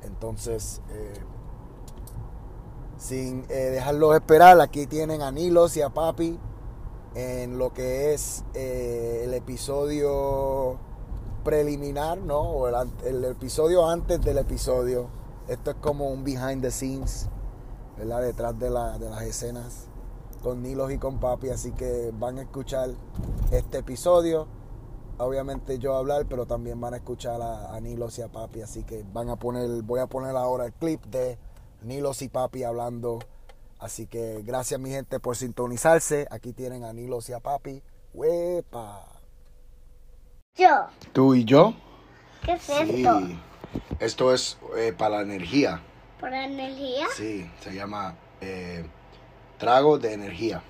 Entonces, 0.03 0.81
eh, 0.91 1.15
sin 2.99 3.45
eh, 3.49 3.71
dejarlos 3.71 4.15
esperar, 4.15 4.61
aquí 4.61 4.87
tienen 4.87 5.23
a 5.23 5.31
Nilos 5.31 5.77
y 5.77 5.83
a 5.83 5.91
papi 5.91 6.39
en 7.15 7.59
lo 7.59 7.73
que 7.73 8.15
es 8.15 8.45
el 8.55 9.33
episodio 9.33 10.79
preliminar, 11.47 12.19
¿no? 12.19 12.41
O 12.41 12.69
el, 12.69 13.25
episodio 13.25 13.89
antes 13.89 14.21
del 14.21 14.39
episodio. 14.39 15.09
Esto 15.49 15.71
es 15.71 15.77
como 15.81 16.11
un 16.11 16.25
behind 16.25 16.61
the 16.61 16.71
scenes, 16.71 17.29
¿verdad? 17.97 18.23
Detrás 18.23 18.59
de, 18.59 18.69
la, 18.69 18.99
de 18.99 19.09
las 19.09 19.23
escenas 19.23 19.89
con 20.47 20.63
Nilos 20.63 20.93
y 20.93 20.99
con 20.99 21.19
Papi. 21.19 21.49
Así 21.49 21.73
que 21.73 22.13
van 22.15 22.39
a 22.39 22.43
escuchar 22.43 22.91
este 23.51 23.79
episodio. 23.79 24.47
Obviamente 25.19 25.81
yo 25.81 25.97
hablar, 25.97 26.27
pero 26.29 26.47
también 26.47 26.81
van 26.81 26.95
a 26.95 26.99
escuchar 26.99 27.41
a, 27.43 27.81
Nilos 27.81 28.17
y 28.21 28.23
a 28.23 28.29
Papi. 28.29 28.63
Así 28.63 28.85
que 28.85 29.05
van 29.13 29.29
a 29.29 29.35
poner, 29.35 29.83
voy 29.83 29.99
a 29.99 30.07
poner 30.07 30.37
ahora 30.37 30.67
el 30.67 30.73
clip 30.73 31.05
de 31.07 31.37
Nilos 31.83 32.23
y 32.23 32.29
Papi 32.29 32.63
hablando. 32.63 33.19
Así 33.81 34.07
que 34.07 34.43
gracias 34.45 34.79
mi 34.79 34.91
gente 34.91 35.19
por 35.19 35.35
sintonizarse. 35.35 36.29
Aquí 36.31 36.53
tienen 36.53 36.85
a 36.85 36.93
Nilos 36.93 37.29
y 37.29 37.33
a 37.33 37.41
Papi. 37.41 37.83
¡Wepa! 38.15 39.05
Yo. 40.55 40.87
¿Tú 41.13 41.35
y 41.35 41.45
yo? 41.45 41.75
¿Qué 42.45 42.53
es 42.53 42.69
esto? 42.69 43.21
Esto 43.99 44.33
es 44.33 44.59
eh, 44.77 44.95
para 44.97 45.17
la 45.17 45.23
energía. 45.23 45.83
¿Para 46.21 46.45
energía? 46.45 47.07
Sí, 47.17 47.51
se 47.61 47.75
llama 47.75 48.15
eh, 48.41 48.87
trago 49.59 49.99
de 49.99 50.13
energía. 50.13 50.63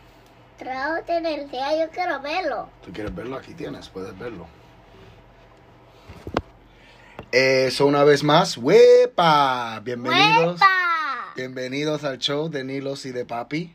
Trago 0.59 1.05
de 1.07 1.17
energía, 1.17 1.79
yo 1.79 1.91
quiero 1.91 2.21
verlo. 2.21 2.69
¿Tú 2.85 2.93
quieres 2.93 3.15
verlo? 3.15 3.37
Aquí 3.37 3.55
tienes, 3.55 3.89
puedes 3.89 4.17
verlo. 4.19 4.47
Eso 7.33 7.87
una 7.87 8.05
vez 8.05 8.23
más, 8.23 8.57
¡Wepa! 8.57 9.81
Bienvenidos. 9.81 10.61
Bienvenidos 11.35 12.05
al 12.05 12.19
show 12.19 12.49
de 12.49 12.65
Nilos 12.65 13.05
y 13.05 13.13
de 13.13 13.27
Papi. 13.27 13.75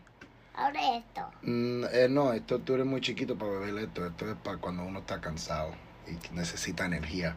Ahora 0.56 0.98
esto. 0.98 1.22
Mm, 1.44 1.84
eh, 1.92 2.08
no, 2.10 2.34
esto 2.34 2.60
tú 2.60 2.74
eres 2.74 2.86
muy 2.86 3.02
chiquito 3.02 3.38
para 3.38 3.52
beber 3.52 3.84
esto. 3.84 4.06
Esto 4.06 4.32
es 4.32 4.38
para 4.38 4.58
cuando 4.58 4.84
uno 4.84 5.00
está 5.00 5.22
cansado 5.22 5.72
y 6.08 6.34
necesita 6.34 6.86
energía. 6.86 7.36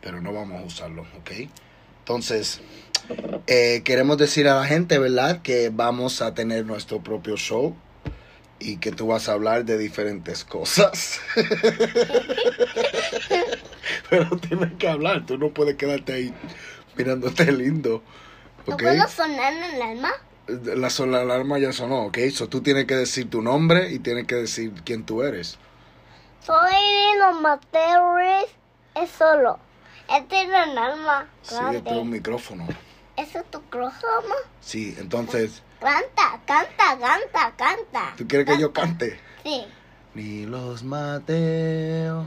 Pero 0.00 0.20
no 0.20 0.32
vamos 0.32 0.60
a 0.60 0.64
usarlo, 0.64 1.02
¿ok? 1.18 1.30
Entonces, 2.00 2.60
eh, 3.46 3.82
queremos 3.84 4.18
decir 4.18 4.48
a 4.48 4.56
la 4.56 4.66
gente, 4.66 4.98
¿verdad? 4.98 5.42
Que 5.42 5.70
vamos 5.72 6.22
a 6.22 6.34
tener 6.34 6.66
nuestro 6.66 7.00
propio 7.00 7.36
show 7.36 7.74
y 8.58 8.76
que 8.76 8.92
tú 8.92 9.08
vas 9.08 9.28
a 9.28 9.32
hablar 9.32 9.64
de 9.64 9.78
diferentes 9.78 10.44
cosas. 10.44 11.20
Pero 14.10 14.36
tienes 14.36 14.72
que 14.78 14.88
hablar, 14.88 15.26
tú 15.26 15.38
no 15.38 15.50
puedes 15.50 15.76
quedarte 15.76 16.12
ahí 16.12 16.34
mirándote 16.96 17.50
lindo. 17.50 18.02
¿No 18.66 18.76
puedo 18.76 19.08
sonar 19.08 19.52
en 19.52 19.74
el 19.74 19.82
alma? 19.82 20.12
La, 20.46 20.88
la 21.06 21.20
alarma 21.20 21.58
ya 21.58 21.72
sonó, 21.72 22.06
¿ok? 22.06 22.18
So, 22.32 22.48
tú 22.48 22.60
tienes 22.60 22.86
que 22.86 22.96
decir 22.96 23.30
tu 23.30 23.40
nombre 23.40 23.92
y 23.92 24.00
tienes 24.00 24.26
que 24.26 24.34
decir 24.34 24.72
quién 24.84 25.04
tú 25.04 25.22
eres. 25.22 25.58
Soy 26.44 26.74
los 27.18 27.40
Mateus 27.40 28.46
es 28.94 29.10
solo. 29.10 29.58
Este 30.10 30.42
es 30.42 30.48
el 30.48 30.76
alma. 30.78 31.28
Sí, 31.42 31.54
este 31.72 31.90
es 31.90 31.96
un 31.96 32.10
micrófono. 32.10 32.66
¿Eso 33.16 33.38
es 33.38 33.50
tu 33.50 33.60
micrófono? 33.60 34.34
Sí, 34.60 34.96
entonces. 34.98 35.62
Canta, 35.80 36.40
canta, 36.46 36.98
canta, 36.98 37.52
canta. 37.56 38.14
¿Tú 38.16 38.26
quieres 38.26 38.46
que 38.46 38.60
yo 38.60 38.72
cante? 38.72 39.20
Sí. 39.44 39.64
Ni 40.14 40.46
los 40.46 40.82
Mateo, 40.82 42.26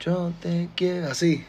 yo 0.00 0.32
te 0.40 0.68
quiero. 0.74 1.10
Así. 1.10 1.46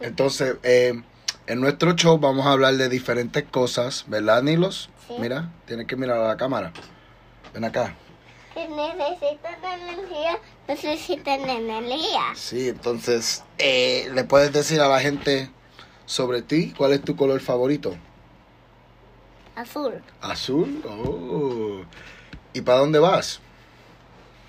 Entonces, 0.00 0.56
eh, 0.64 1.00
en 1.46 1.60
nuestro 1.60 1.92
show 1.92 2.18
vamos 2.18 2.46
a 2.46 2.52
hablar 2.52 2.74
de 2.74 2.88
diferentes 2.88 3.44
cosas, 3.44 4.04
¿verdad, 4.08 4.42
Nilos? 4.42 4.90
Sí. 5.06 5.14
Mira, 5.20 5.50
tienes 5.66 5.86
que 5.86 5.94
mirar 5.96 6.18
a 6.18 6.28
la 6.28 6.36
cámara. 6.36 6.72
Ven 7.54 7.64
acá 7.64 7.94
necesitan 8.66 9.64
energía, 9.64 10.38
necesitan 10.66 11.48
energía. 11.48 12.22
Sí, 12.34 12.68
entonces, 12.68 13.44
eh, 13.58 14.10
¿le 14.14 14.24
puedes 14.24 14.52
decir 14.52 14.80
a 14.80 14.88
la 14.88 15.00
gente 15.00 15.50
sobre 16.06 16.42
ti? 16.42 16.74
¿Cuál 16.76 16.94
es 16.94 17.02
tu 17.02 17.14
color 17.14 17.40
favorito? 17.40 17.94
Azul. 19.54 20.02
¿Azul? 20.20 20.82
Oh. 20.88 21.82
¿Y 22.52 22.60
para 22.62 22.78
dónde 22.78 22.98
vas? 22.98 23.40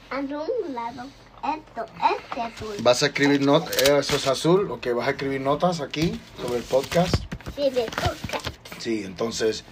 A 0.09 0.19
un 0.19 0.27
lado. 0.73 1.05
Esto, 1.43 1.85
este 2.17 2.41
azul. 2.41 2.75
¿Vas 2.81 3.01
a 3.01 3.07
escribir 3.07 3.41
notas? 3.41 3.81
Eh, 3.83 3.97
¿Eso 3.97 4.15
es 4.17 4.27
azul? 4.27 4.69
¿Ok? 4.71 4.87
¿Vas 4.95 5.07
a 5.07 5.11
escribir 5.11 5.41
notas 5.41 5.79
aquí 5.79 6.19
sobre 6.41 6.57
el 6.57 6.63
podcast? 6.63 7.15
Sí, 7.55 7.69
de 7.69 7.85
podcast. 7.85 8.47
Sí, 8.79 9.03
entonces, 9.05 9.63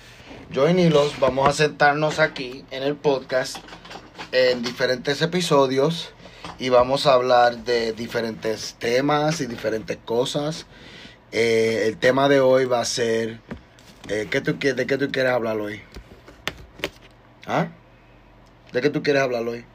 yo 0.50 0.70
y 0.70 0.74
Nilos 0.74 1.20
vamos 1.20 1.48
a 1.50 1.54
sentarnos 1.54 2.20
aquí 2.20 2.64
en 2.72 2.84
el 2.84 2.96
podcast 2.96 3.58
en 4.32 4.64
diferentes 4.64 5.22
episodios 5.22 6.12
y 6.60 6.70
vamos 6.70 7.06
a 7.08 7.14
hablar 7.14 7.58
de 7.58 7.94
diferentes 7.94 8.76
temas 8.80 9.42
y 9.42 9.46
diferentes 9.46 9.98
cosas. 9.98 10.66
Eh, 11.32 11.84
el 11.88 11.98
tema 11.98 12.30
de 12.30 12.40
hoy 12.40 12.66
va 12.66 12.80
a 12.80 12.86
ser... 12.86 13.40
Eh, 14.10 14.28
¿qué 14.30 14.42
tú, 14.42 14.58
¿De 14.58 14.88
qué 14.88 14.98
tú 14.98 15.12
quieres 15.12 15.34
hablar 15.34 15.60
hoy? 15.60 15.82
¿Ah? 17.46 17.68
¿De 18.72 18.82
qué 18.82 18.90
tú 18.90 19.04
quieres 19.04 19.22
hablar 19.22 19.44
hoy? 19.48 19.66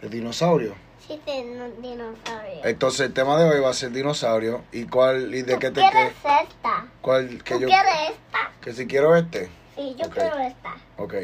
¿De 0.00 0.08
dinosaurio? 0.08 0.74
Sí, 1.06 1.20
de 1.24 1.72
dinosaurio. 1.80 2.64
Entonces 2.64 3.00
el 3.00 3.12
tema 3.12 3.38
de 3.38 3.48
hoy 3.48 3.60
va 3.60 3.70
a 3.70 3.74
ser 3.74 3.92
dinosaurio. 3.92 4.64
¿Y 4.72 4.84
cuál 4.84 5.34
y 5.34 5.42
de 5.42 5.58
qué 5.58 5.70
te 5.70 5.80
quieres 5.80 6.12
esta? 6.16 6.86
¿Cuál 7.00 7.42
que 7.44 7.54
¿Tú 7.54 7.60
yo 7.60 7.68
quieres 7.68 8.10
esta? 8.10 8.52
Que 8.60 8.72
si 8.72 8.86
quiero 8.86 9.14
este. 9.14 9.48
Sí, 9.76 9.94
yo 9.98 10.10
quiero 10.10 10.38
esta. 10.38 10.76
Ok. 10.96 11.14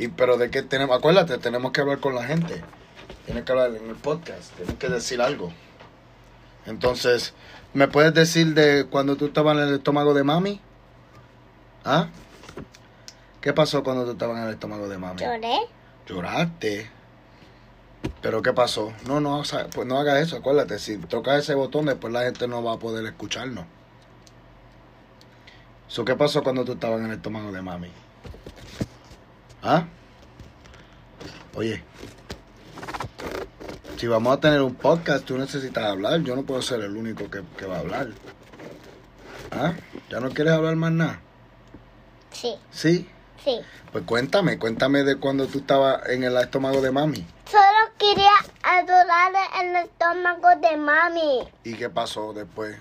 Y 0.00 0.08
pero 0.08 0.38
de 0.38 0.50
qué 0.50 0.62
tenemos, 0.62 0.96
acuérdate, 0.96 1.36
tenemos 1.36 1.72
que 1.72 1.82
hablar 1.82 2.00
con 2.00 2.14
la 2.14 2.24
gente. 2.24 2.62
Tienes 3.26 3.44
que 3.44 3.52
hablar 3.52 3.76
en 3.76 3.86
el 3.86 3.96
podcast, 3.96 4.50
tienes 4.56 4.74
que 4.76 4.88
decir 4.88 5.20
algo. 5.20 5.52
Entonces, 6.64 7.34
¿me 7.74 7.86
puedes 7.86 8.14
decir 8.14 8.54
de 8.54 8.86
cuando 8.86 9.16
tú 9.16 9.26
estabas 9.26 9.58
en 9.58 9.64
el 9.64 9.74
estómago 9.74 10.14
de 10.14 10.24
mami? 10.24 10.58
¿Ah? 11.84 12.08
¿Qué 13.42 13.52
pasó 13.52 13.84
cuando 13.84 14.06
tú 14.06 14.12
estabas 14.12 14.38
en 14.38 14.44
el 14.44 14.54
estómago 14.54 14.88
de 14.88 14.96
mami? 14.96 15.20
Lloré. 15.20 15.58
Lloraste. 16.06 16.90
¿Pero 18.22 18.40
qué 18.40 18.54
pasó? 18.54 18.94
No, 19.06 19.20
no, 19.20 19.40
o 19.40 19.44
sea, 19.44 19.66
pues 19.66 19.86
no 19.86 19.98
hagas 19.98 20.16
eso, 20.22 20.36
acuérdate. 20.38 20.78
Si 20.78 20.96
tocas 20.96 21.40
ese 21.40 21.54
botón, 21.54 21.84
después 21.84 22.10
la 22.10 22.22
gente 22.22 22.48
no 22.48 22.64
va 22.64 22.72
a 22.72 22.78
poder 22.78 23.04
escucharnos. 23.04 23.66
So, 25.88 26.06
¿Qué 26.06 26.16
pasó 26.16 26.42
cuando 26.42 26.64
tú 26.64 26.72
estabas 26.72 27.00
en 27.00 27.06
el 27.06 27.12
estómago 27.12 27.52
de 27.52 27.60
mami? 27.60 27.90
¿Ah? 29.62 29.84
Oye, 31.54 31.82
si 33.96 34.06
vamos 34.06 34.36
a 34.36 34.40
tener 34.40 34.62
un 34.62 34.74
podcast, 34.74 35.24
tú 35.24 35.36
necesitas 35.36 35.84
hablar. 35.84 36.22
Yo 36.22 36.34
no 36.34 36.42
puedo 36.44 36.62
ser 36.62 36.80
el 36.80 36.96
único 36.96 37.30
que, 37.30 37.42
que 37.58 37.66
va 37.66 37.76
a 37.76 37.80
hablar. 37.80 38.08
¿Ah? 39.50 39.74
¿Ya 40.08 40.20
no 40.20 40.30
quieres 40.30 40.54
hablar 40.54 40.76
más 40.76 40.92
nada? 40.92 41.20
Sí, 42.32 42.54
¿Sí? 42.70 43.08
sí. 43.44 43.60
Pues 43.92 44.04
cuéntame, 44.04 44.58
cuéntame 44.58 45.02
de 45.02 45.16
cuando 45.16 45.46
tú 45.46 45.58
estabas 45.58 46.08
en 46.08 46.22
el 46.22 46.36
estómago 46.36 46.80
de 46.80 46.92
mami. 46.92 47.26
Solo 47.50 47.92
quería 47.98 48.30
adorar 48.62 49.32
el 49.60 49.76
estómago 49.76 50.48
de 50.60 50.76
mami. 50.76 51.48
¿Y 51.64 51.74
qué 51.74 51.90
pasó 51.90 52.32
después? 52.32 52.78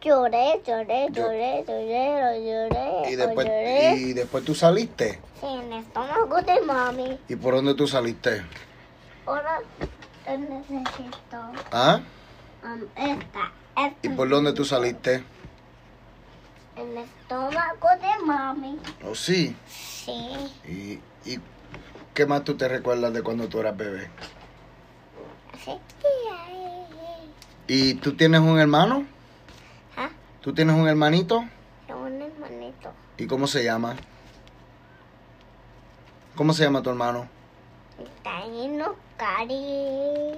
Lloré, 0.00 0.62
lloré, 0.64 1.08
lloré, 1.10 1.64
lloré, 1.66 2.20
lo 2.22 2.68
lloré, 2.70 3.10
Y 3.10 3.16
después, 3.16 3.46
lloré. 3.46 3.94
y 3.96 4.12
después 4.12 4.44
tú 4.44 4.54
saliste. 4.54 5.20
Sí, 5.40 5.46
en 5.46 5.72
el 5.72 5.80
estómago 5.80 6.40
de 6.42 6.60
mami. 6.60 7.18
¿Y 7.28 7.36
por 7.36 7.54
dónde 7.54 7.74
tú 7.74 7.86
saliste? 7.88 8.44
Ahora 9.26 9.60
necesito 10.26 11.36
¿Ah? 11.72 12.00
um, 12.62 12.82
esta, 12.96 13.52
esta. 13.76 13.96
¿Y 14.02 14.08
por 14.10 14.28
dónde 14.28 14.52
tú 14.52 14.64
saliste? 14.64 15.24
En 16.76 16.90
el 16.96 16.98
estómago 16.98 17.88
de 18.00 18.24
mami. 18.24 18.78
¿Oh, 19.04 19.14
sí? 19.14 19.56
Sí. 19.66 20.30
¿Y, 20.68 21.28
¿Y 21.28 21.40
qué 22.14 22.24
más 22.24 22.44
tú 22.44 22.56
te 22.56 22.68
recuerdas 22.68 23.12
de 23.12 23.22
cuando 23.22 23.48
tú 23.48 23.58
eras 23.58 23.76
bebé? 23.76 24.08
Sí. 25.64 25.72
¿Y 27.66 27.94
tú 27.94 28.14
tienes 28.16 28.40
un 28.40 28.58
hermano? 28.58 29.04
¿Tú 30.48 30.54
tienes 30.54 30.76
un 30.76 30.88
hermanito? 30.88 31.44
Un 31.90 32.22
hermanito. 32.22 32.90
¿Y 33.18 33.26
cómo 33.26 33.46
se 33.46 33.62
llama? 33.62 33.96
¿Cómo 36.36 36.54
se 36.54 36.64
llama 36.64 36.82
tu 36.82 36.88
hermano? 36.88 37.28
Taino 38.22 38.96
Cari. 39.18 40.32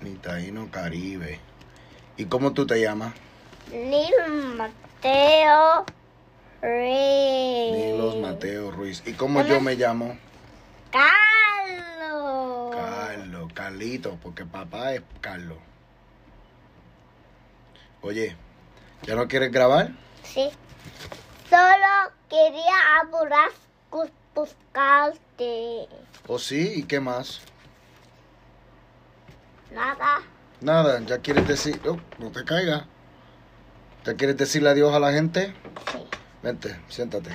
Nitaíno 0.00 0.70
Caribe. 0.70 1.40
¿Y 2.16 2.24
cómo 2.24 2.54
tú 2.54 2.66
te 2.66 2.80
llamas? 2.80 3.12
Lil 3.70 4.14
Mateo 4.56 5.84
Rey. 6.62 7.72
Nilos 7.72 8.16
Mateo 8.16 8.70
Ruiz. 8.70 9.02
¿Y 9.04 9.12
cómo 9.12 9.42
yo 9.42 9.60
me 9.60 9.74
llamo? 9.74 10.16
Carlos. 10.90 12.74
Carlos, 12.74 13.52
Carlito, 13.52 14.16
porque 14.22 14.46
papá 14.46 14.94
es 14.94 15.02
Carlos. 15.20 15.58
Oye, 18.02 18.36
¿ya 19.02 19.14
no 19.14 19.26
quieres 19.28 19.50
grabar? 19.52 19.90
Sí. 20.22 20.50
Solo 21.50 22.12
quería 22.28 23.00
apurar 23.02 23.48
bus- 23.90 24.10
buscarte. 24.34 25.88
¿O 26.26 26.38
sí? 26.38 26.72
¿Y 26.76 26.82
qué 26.84 27.00
más? 27.00 27.40
Nada. 29.72 30.20
Nada, 30.60 31.00
¿ya 31.00 31.18
quieres 31.18 31.46
decir? 31.46 31.80
Oh, 31.86 31.98
no 32.18 32.30
te 32.30 32.44
caigas. 32.44 32.84
¿Ya 34.04 34.14
quieres 34.14 34.36
decirle 34.36 34.70
adiós 34.70 34.94
a 34.94 34.98
la 35.00 35.12
gente? 35.12 35.54
Sí. 35.92 35.98
Vente, 36.42 36.78
siéntate. 36.88 37.30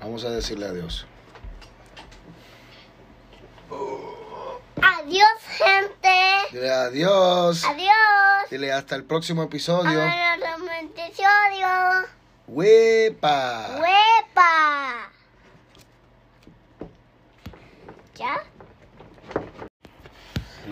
Vamos 0.00 0.24
a 0.24 0.30
decirle 0.30 0.66
adiós. 0.66 1.06
Adiós, 4.82 5.28
gente. 5.58 5.93
Dile 6.52 6.70
adiós. 6.70 7.64
Adiós. 7.64 8.50
Dile 8.50 8.72
hasta 8.72 8.94
el 8.96 9.04
próximo 9.04 9.42
episodio. 9.42 10.02
Hasta 10.02 10.34
el 10.34 10.88
episodio. 10.88 12.08
¡Huepa! 12.46 13.78
¡Huepa! 13.80 15.10
¿Ya? 18.14 18.44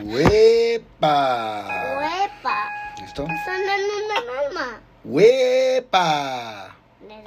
¡Huepa! 0.03 1.67
¡Huepa! 1.99 2.71
¿Listo? 3.01 3.25
Es 3.25 3.47
una 3.49 4.21
norma. 4.21 4.81
¡Huepa! 5.05 6.77
Le 7.09 7.23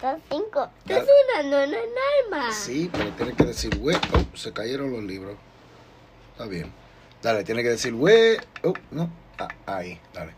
da 0.00 0.18
cinco. 0.28 0.70
Ya. 0.84 0.98
Es 0.98 1.04
una 1.04 1.42
norma. 1.66 2.52
Sí, 2.52 2.90
pero 2.92 3.10
tiene 3.12 3.32
que 3.34 3.44
decir 3.44 3.78
hue. 3.80 3.94
Oh, 4.12 4.36
se 4.36 4.52
cayeron 4.52 4.92
los 4.92 5.02
libros. 5.02 5.36
Está 6.32 6.46
bien. 6.46 6.83
Dale, 7.24 7.42
tiene 7.42 7.62
que 7.62 7.70
decir 7.70 7.94
hue. 7.94 8.36
Oh, 8.64 8.74
no. 8.90 9.08
Ah, 9.38 9.48
ahí, 9.64 9.98
dale. 10.12 10.34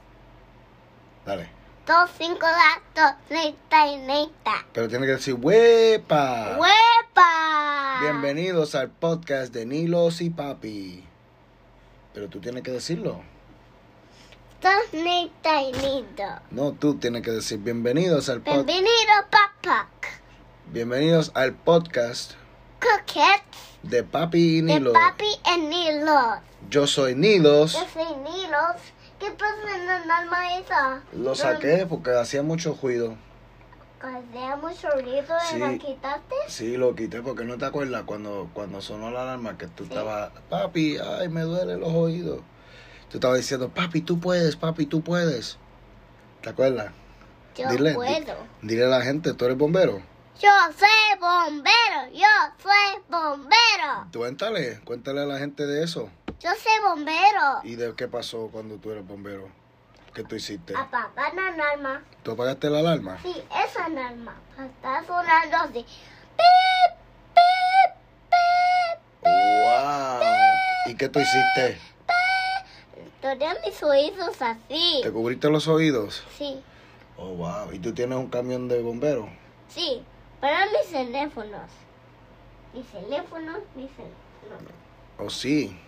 Dale. 1.27 1.51
Dos, 1.85 2.09
cinco, 2.16 2.46
gatos, 2.46 3.18
neta 3.29 3.88
y 3.88 3.96
neta. 3.96 4.64
Pero 4.72 4.87
tiene 4.87 5.05
que 5.05 5.14
decir 5.14 5.35
huepa. 5.35 6.57
¡Huepa! 6.57 7.99
Bienvenidos 8.03 8.77
al 8.77 8.90
podcast 8.90 9.53
de 9.53 9.66
Nilos 9.66 10.20
y 10.20 10.31
Papi. 10.31 11.05
Pero 12.14 12.29
tú 12.29 12.40
tienes 12.40 12.62
que 12.62 12.70
decirlo. 12.70 13.20
Dos, 14.62 14.92
neta 14.92 15.62
y 15.62 15.72
neta. 15.72 16.42
No, 16.53 16.70
tú 16.70 16.94
tienes 16.99 17.22
que 17.22 17.33
decir 17.33 17.59
bienvenidos 17.59 18.29
al 18.29 18.42
podcast. 18.42 18.64
Bienvenido, 18.64 19.12
papá. 19.29 19.88
Bienvenidos 20.66 21.33
al 21.35 21.53
podcast 21.53 22.35
Coquette 22.79 23.42
de 23.83 24.03
Papi 24.03 24.38
y 24.38 24.61
de 24.62 24.75
Nilo. 24.75 24.92
papi 24.92 25.27
y 25.55 25.61
Nilo. 25.62 26.40
Yo 26.70 26.87
soy 26.87 27.14
Nilos. 27.14 27.72
Yo 27.74 27.87
soy 27.92 28.16
Nilos. 28.16 28.76
¿Qué 29.20 29.31
pasa 29.31 29.55
en 29.76 29.87
la 29.87 30.05
norma 30.05 30.59
esa? 30.59 31.02
Lo 31.14 31.35
saqué 31.35 31.87
porque 31.88 32.11
hacía 32.11 32.42
mucho 32.42 32.79
ruido. 32.81 33.16
Hacía 34.00 34.57
mucho 34.57 34.90
ruido 34.90 35.35
Sí. 35.48 35.57
y 35.57 35.59
lo 35.59 35.79
quitaste. 35.79 36.35
Sí, 36.48 36.76
lo 36.76 36.94
quité 36.94 37.22
porque 37.22 37.44
no 37.44 37.57
te 37.57 37.64
acuerdas 37.64 38.02
cuando, 38.05 38.50
cuando 38.52 38.81
sonó 38.83 39.11
la 39.11 39.22
alarma 39.22 39.57
que 39.57 39.66
tú 39.68 39.85
Sí. 39.85 39.90
estabas, 39.90 40.33
papi, 40.50 40.98
ay, 40.98 41.29
me 41.29 41.42
duelen 41.42 41.81
los 41.81 41.92
oídos. 41.92 42.40
Tú 43.11 43.16
estabas 43.18 43.38
diciendo, 43.38 43.70
papi, 43.70 44.02
tú 44.02 44.20
puedes, 44.20 44.57
papi, 44.57 44.85
tú 44.87 45.00
puedes. 45.02 45.59
¿Te 46.42 46.50
acuerdas? 46.50 46.92
Yo 47.57 47.68
Dile, 47.70 47.90
di- 47.90 47.94
puedo. 47.96 48.35
Dile 48.61 48.85
a 48.85 48.88
la 48.88 49.02
gente, 49.02 49.33
tú 49.33 49.46
eres 49.46 49.57
bombero. 49.57 50.02
Yo 50.38 50.50
soy 50.79 51.18
bombero. 51.18 52.12
Yo 52.12 52.26
soy 52.62 53.02
bombero. 53.09 54.09
Cuéntale, 54.12 54.81
cuéntale 54.85 55.22
a 55.22 55.24
la 55.26 55.38
gente 55.38 55.66
de 55.66 55.83
eso. 55.83 56.11
Yo 56.40 56.51
soy 56.51 56.83
bombero. 56.88 57.61
¿Y 57.64 57.77
de 57.77 57.94
qué 57.94 58.09
pasó 58.09 58.49
cuando 58.53 58.77
tú 58.77 58.90
eres 58.90 59.07
bombero? 59.07 59.49
¿Qué 60.14 60.22
tú 60.25 60.37
hiciste? 60.37 60.75
Apagar 60.77 61.35
la 61.35 61.49
alarma. 61.49 62.03
¿Tú 62.22 62.33
apagaste 62.33 62.70
la 62.70 62.79
alarma? 62.81 63.18
Sí, 63.22 63.35
esa 63.64 63.87
alarma. 63.87 64.35
Está 64.59 65.05
sonando 65.05 65.57
así. 65.57 65.85
Pip, 66.37 66.99
pip, 67.35 67.94
pip, 68.31 69.01
¡Wow! 69.22 70.20
¿Y 70.87 70.96
qué 70.96 71.09
tú 71.09 71.20
hiciste? 71.20 71.79
Todos 73.20 73.57
mis 73.64 73.83
oídos 73.83 74.40
así. 74.42 75.01
¿Te 75.03 75.11
cubriste 75.11 75.51
los 75.51 75.66
oídos? 75.68 76.22
Sí, 76.37 76.62
Oh, 77.18 77.31
wow. 77.31 77.72
¿Y 77.72 77.79
tú 77.79 77.94
tienes 77.94 78.18
un 78.18 78.29
camión 78.29 78.68
de 78.68 78.83
bombero? 78.83 79.29
sí. 79.68 80.05
Para 80.40 80.66
mis 80.66 80.90
teléfonos. 80.92 81.70
Mis 82.75 82.87
teléfonos, 82.88 83.59
mis 83.75 83.90
teléfonos. 83.90 84.72
Oh, 85.18 85.31
sí. 85.31 85.81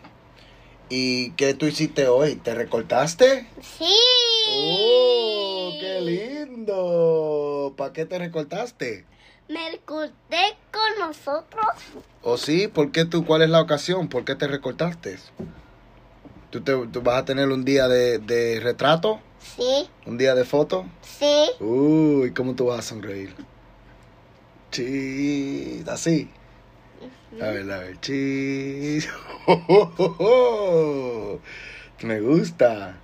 ¿Y 0.90 1.32
qué 1.32 1.54
tú 1.54 1.66
hiciste 1.66 2.08
hoy? 2.08 2.36
¿Te 2.36 2.54
recortaste? 2.54 3.46
Sí. 3.60 3.94
¡Oh, 4.50 5.70
qué 5.80 6.00
lindo! 6.00 7.74
¿Para 7.76 7.92
qué 7.92 8.06
te 8.06 8.18
recortaste? 8.18 9.04
Me 9.48 9.78
corté 9.84 10.56
con 10.72 11.06
nosotros. 11.06 11.66
¿O 12.22 12.36
sí? 12.38 12.68
¿Por 12.68 12.90
qué 12.92 13.04
tú? 13.04 13.24
¿Cuál 13.26 13.42
es 13.42 13.50
la 13.50 13.60
ocasión? 13.60 14.08
¿Por 14.08 14.24
qué 14.24 14.34
te 14.34 14.46
recortaste? 14.46 15.18
¿Tú, 16.50 16.62
te, 16.62 16.72
tú 16.86 17.02
vas 17.02 17.22
a 17.22 17.24
tener 17.26 17.48
un 17.48 17.64
día 17.64 17.88
de, 17.88 18.18
de 18.18 18.60
retrato? 18.60 19.20
Sí, 19.56 19.88
¿Un 20.06 20.16
día 20.18 20.34
de 20.34 20.44
foto? 20.44 20.86
sí. 21.02 21.50
Uy, 21.60 22.32
¿cómo 22.32 22.54
tú 22.54 22.66
vas 22.66 22.78
a 22.80 22.82
sonreír? 22.82 23.34
Chis, 24.70 25.86
así. 25.88 26.30
A 27.40 27.46
ver, 27.50 27.70
a 27.70 27.78
ver, 27.78 28.00
chis. 28.00 29.08
Me 32.02 32.20
gusta. 32.20 32.96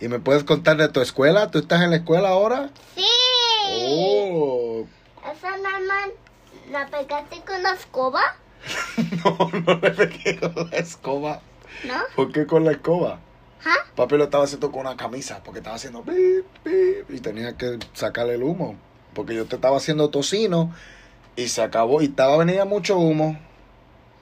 ¿Y 0.00 0.08
me 0.08 0.18
puedes 0.18 0.44
contar 0.44 0.76
de 0.76 0.88
tu 0.88 1.00
escuela? 1.00 1.50
¿Tú 1.50 1.58
estás 1.58 1.82
en 1.82 1.90
la 1.90 1.96
escuela 1.96 2.28
ahora? 2.28 2.70
Sí. 2.94 3.04
Oh, 3.68 4.84
Esa 5.32 5.54
alarma 5.54 5.94
la 6.70 6.86
pegaste 6.86 7.40
con 7.46 7.62
la 7.62 7.72
escoba, 7.72 8.20
no, 9.24 9.50
no 9.66 9.74
le 9.80 9.90
pegué 9.90 10.38
con 10.38 10.70
la 10.70 10.76
escoba. 10.76 11.40
¿no? 11.84 11.94
¿Por 12.14 12.32
qué 12.32 12.46
con 12.46 12.64
la 12.64 12.72
escoba? 12.72 13.20
¿Ah? 13.64 13.76
Papi 13.94 14.16
lo 14.16 14.24
estaba 14.24 14.44
haciendo 14.44 14.70
con 14.70 14.82
una 14.82 14.96
camisa 14.96 15.42
porque 15.44 15.60
estaba 15.60 15.76
haciendo 15.76 16.02
pip, 16.02 16.44
pip, 16.62 17.10
y 17.10 17.20
tenía 17.20 17.56
que 17.56 17.78
sacarle 17.94 18.34
el 18.34 18.42
humo. 18.42 18.76
Porque 19.14 19.34
yo 19.34 19.46
te 19.46 19.56
estaba 19.56 19.78
haciendo 19.78 20.10
tocino 20.10 20.74
Y 21.36 21.48
se 21.48 21.62
acabó. 21.62 22.00
Y 22.00 22.06
estaba 22.06 22.38
venía 22.38 22.64
mucho 22.64 22.98
humo. 22.98 23.38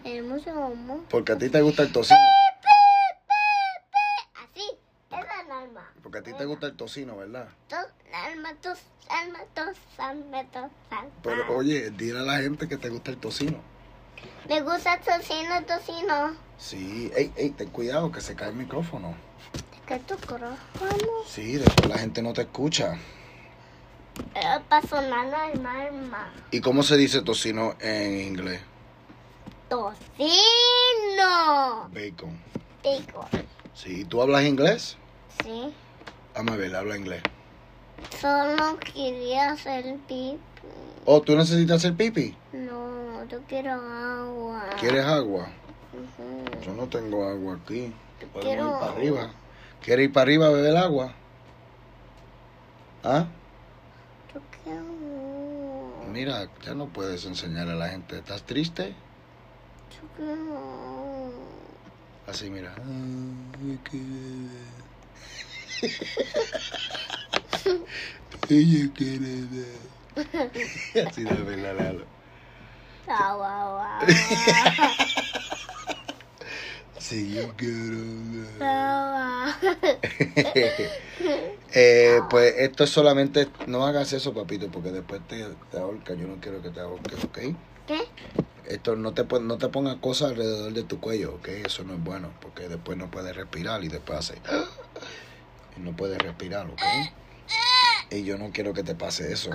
Tenemos 0.02 0.46
humo. 0.46 1.04
Porque 1.08 1.32
a 1.32 1.38
ti 1.38 1.48
te 1.48 1.62
gusta 1.62 1.82
el 1.82 1.92
tocino. 1.92 2.18
Así, 4.34 4.62
es 5.10 5.44
el 5.44 5.52
alma. 5.52 5.90
Porque 6.02 6.18
a 6.18 6.22
ti 6.22 6.32
te 6.32 6.44
gusta 6.44 6.66
el 6.66 6.76
tocino, 6.76 7.16
¿verdad? 7.16 7.48
Alma, 8.12 8.52
dos, 8.62 8.78
alma, 9.08 9.38
dos, 9.54 9.76
alma, 9.98 10.42
dos, 10.52 10.70
alma. 10.90 11.10
Pero 11.22 11.56
oye, 11.56 11.90
dile 11.90 12.18
a 12.18 12.22
la 12.22 12.38
gente 12.38 12.68
que 12.68 12.76
te 12.76 12.88
gusta 12.90 13.10
el 13.10 13.16
tocino. 13.18 13.58
Me 14.48 14.60
gusta 14.60 15.00
tocino, 15.00 15.62
tocino. 15.66 16.36
Sí, 16.58 17.10
ey, 17.16 17.32
ey, 17.36 17.50
ten 17.50 17.70
cuidado 17.70 18.12
que 18.12 18.20
se 18.20 18.34
cae 18.34 18.50
el 18.50 18.56
micrófono. 18.56 19.14
¿Qué 19.86 19.98
tu 20.00 20.16
corazón? 20.26 20.58
Sí, 21.26 21.56
después 21.56 21.88
la 21.88 21.98
gente 21.98 22.22
no 22.22 22.32
te 22.32 22.42
escucha. 22.42 22.96
Eh, 24.34 24.60
Para 24.68 24.86
sonar 24.86 25.26
la 25.26 25.44
alma, 25.46 25.80
alma. 25.82 26.32
¿Y 26.50 26.60
cómo 26.60 26.82
se 26.82 26.96
dice 26.96 27.22
tocino 27.22 27.74
en 27.80 28.20
inglés? 28.20 28.60
Tocino. 29.68 29.94
Bacon. 31.92 32.38
Digo, 32.82 33.26
Sí, 33.74 34.04
¿tú 34.04 34.22
hablas 34.22 34.44
inglés? 34.44 34.96
sí. 35.42 35.72
Vamos 36.34 36.54
a 36.54 36.56
ver, 36.56 36.74
habla 36.74 36.96
inglés. 36.96 37.22
Solo 38.20 38.76
quería 38.92 39.52
hacer 39.52 39.96
pipí. 40.08 40.36
Oh, 41.04 41.20
¿tú 41.22 41.36
necesitas 41.36 41.76
hacer 41.76 41.94
pipi? 41.94 42.36
No, 42.52 43.24
yo 43.28 43.40
quiero 43.48 43.72
agua. 43.72 44.64
¿Quieres 44.80 45.04
agua? 45.04 45.46
Yo 46.64 46.72
no 46.74 46.86
tengo 46.88 47.28
agua 47.28 47.56
aquí. 47.62 47.92
Podemos 48.32 48.44
Quiero 48.44 48.64
ir 48.72 48.78
para 48.80 48.92
arriba. 48.92 49.30
¿Quieres 49.82 50.04
ir 50.06 50.12
para 50.12 50.22
arriba 50.22 50.46
a 50.46 50.50
beber 50.50 50.76
agua? 50.76 51.12
¿Ah? 53.04 53.26
Mira, 56.14 56.48
ya 56.64 56.74
no 56.74 56.86
puedes 56.86 57.24
enseñar 57.24 57.68
a 57.68 57.74
la 57.74 57.88
gente. 57.88 58.18
¿Estás 58.18 58.44
triste? 58.44 58.94
Yo 59.90 60.06
quiero. 60.16 61.32
Así, 62.28 62.48
mira. 62.48 62.72
Ay, 62.78 63.80
qué. 63.82 63.98
Ella 68.54 68.88
quiere. 68.94 69.48
Así 71.04 71.24
de 71.24 71.34
verdad, 71.34 71.74
Lalo. 71.74 72.06
Sí, 77.04 77.34
yo 77.34 77.52
quiero. 77.54 77.98
Eh, 81.76 82.20
pues 82.30 82.54
esto 82.58 82.84
es 82.84 82.90
solamente, 82.90 83.48
no 83.66 83.84
hagas 83.84 84.12
eso, 84.12 84.32
papito, 84.32 84.70
porque 84.70 84.92
después 84.92 85.20
te, 85.26 85.44
te 85.72 85.76
ahorca. 85.76 86.14
Yo 86.14 86.28
no 86.28 86.36
quiero 86.40 86.62
que 86.62 86.70
te 86.70 86.80
ahorques, 86.80 87.24
¿ok? 87.24 87.38
¿Qué? 87.86 88.00
Esto 88.66 88.94
no 88.94 89.12
te, 89.12 89.24
no 89.40 89.58
te 89.58 89.68
pongas 89.68 89.96
cosas 89.96 90.30
alrededor 90.30 90.72
de 90.72 90.84
tu 90.84 91.00
cuello, 91.00 91.34
¿ok? 91.34 91.48
Eso 91.66 91.82
no 91.82 91.94
es 91.94 92.04
bueno, 92.04 92.30
porque 92.40 92.68
después 92.68 92.96
no 92.96 93.10
puedes 93.10 93.34
respirar 93.34 93.82
y 93.82 93.88
después 93.88 94.20
hace... 94.20 94.40
Y 95.76 95.80
no 95.80 95.96
puedes 95.96 96.16
respirar, 96.18 96.68
¿ok? 96.68 96.82
Y 98.12 98.22
yo 98.22 98.38
no 98.38 98.50
quiero 98.52 98.72
que 98.72 98.84
te 98.84 98.94
pase 98.94 99.32
eso. 99.32 99.50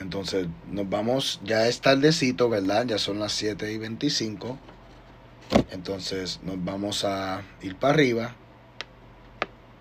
Entonces, 0.00 0.48
nos 0.70 0.88
vamos, 0.88 1.38
ya 1.44 1.68
es 1.68 1.82
tardecito, 1.82 2.48
¿verdad? 2.48 2.86
Ya 2.86 2.98
son 2.98 3.18
las 3.20 3.32
7 3.32 3.70
y 3.70 3.76
25. 3.76 4.58
Entonces, 5.70 6.40
nos 6.42 6.62
vamos 6.64 7.04
a 7.04 7.42
ir 7.62 7.76
para 7.76 7.94
arriba. 7.94 8.34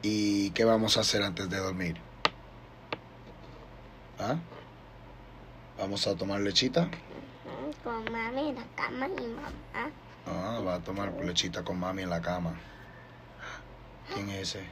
¿Y 0.01 0.51
qué 0.51 0.63
vamos 0.65 0.97
a 0.97 1.01
hacer 1.01 1.23
antes 1.23 1.49
de 1.49 1.57
dormir? 1.57 1.97
¿Ah? 4.19 4.35
¿Vamos 5.77 6.07
a 6.07 6.15
tomar 6.15 6.39
lechita? 6.41 6.89
Con 7.83 8.03
mami 8.11 8.49
en 8.49 8.55
la 8.55 8.65
cama 8.75 9.07
y 9.07 9.27
mamá. 9.27 9.91
Ah, 10.27 10.59
va 10.65 10.75
a 10.75 10.79
tomar 10.79 11.13
lechita 11.23 11.63
con 11.63 11.79
mami 11.79 12.01
en 12.03 12.09
la 12.09 12.21
cama. 12.21 12.55
¿Quién 14.13 14.29
es 14.29 14.55
ese? 14.55 14.65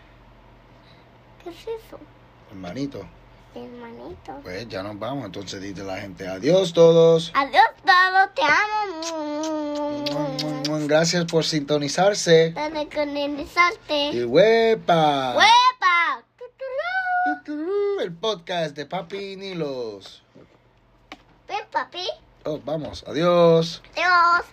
¿Qué 1.43 1.49
es 1.49 1.61
eso? 1.61 1.99
Hermanito. 2.51 3.05
Hermanito. 3.55 4.39
Pues 4.43 4.67
ya 4.67 4.83
nos 4.83 4.97
vamos. 4.97 5.25
Entonces 5.25 5.61
dice 5.61 5.83
la 5.83 5.97
gente, 5.97 6.27
adiós 6.27 6.73
todos. 6.73 7.31
Adiós, 7.35 7.63
todos. 7.85 8.33
Te 8.33 8.41
amo. 8.43 8.93
Gracias 10.81 11.25
por 11.25 11.43
sintonizarse. 11.43 12.51
Dale 12.51 12.89
con 12.89 13.15
el 13.15 13.47
salte. 13.47 14.09
Y 14.11 14.23
huepa. 14.23 15.35
¡Huepa! 15.35 16.23
El 18.01 18.13
podcast 18.13 18.75
de 18.75 18.85
Papi 18.85 19.35
Nilos. 19.35 20.23
Ven, 21.47 21.65
papi. 21.71 22.07
Oh, 22.45 22.59
vamos, 22.63 23.03
adiós. 23.07 23.81
Adiós. 23.93 24.52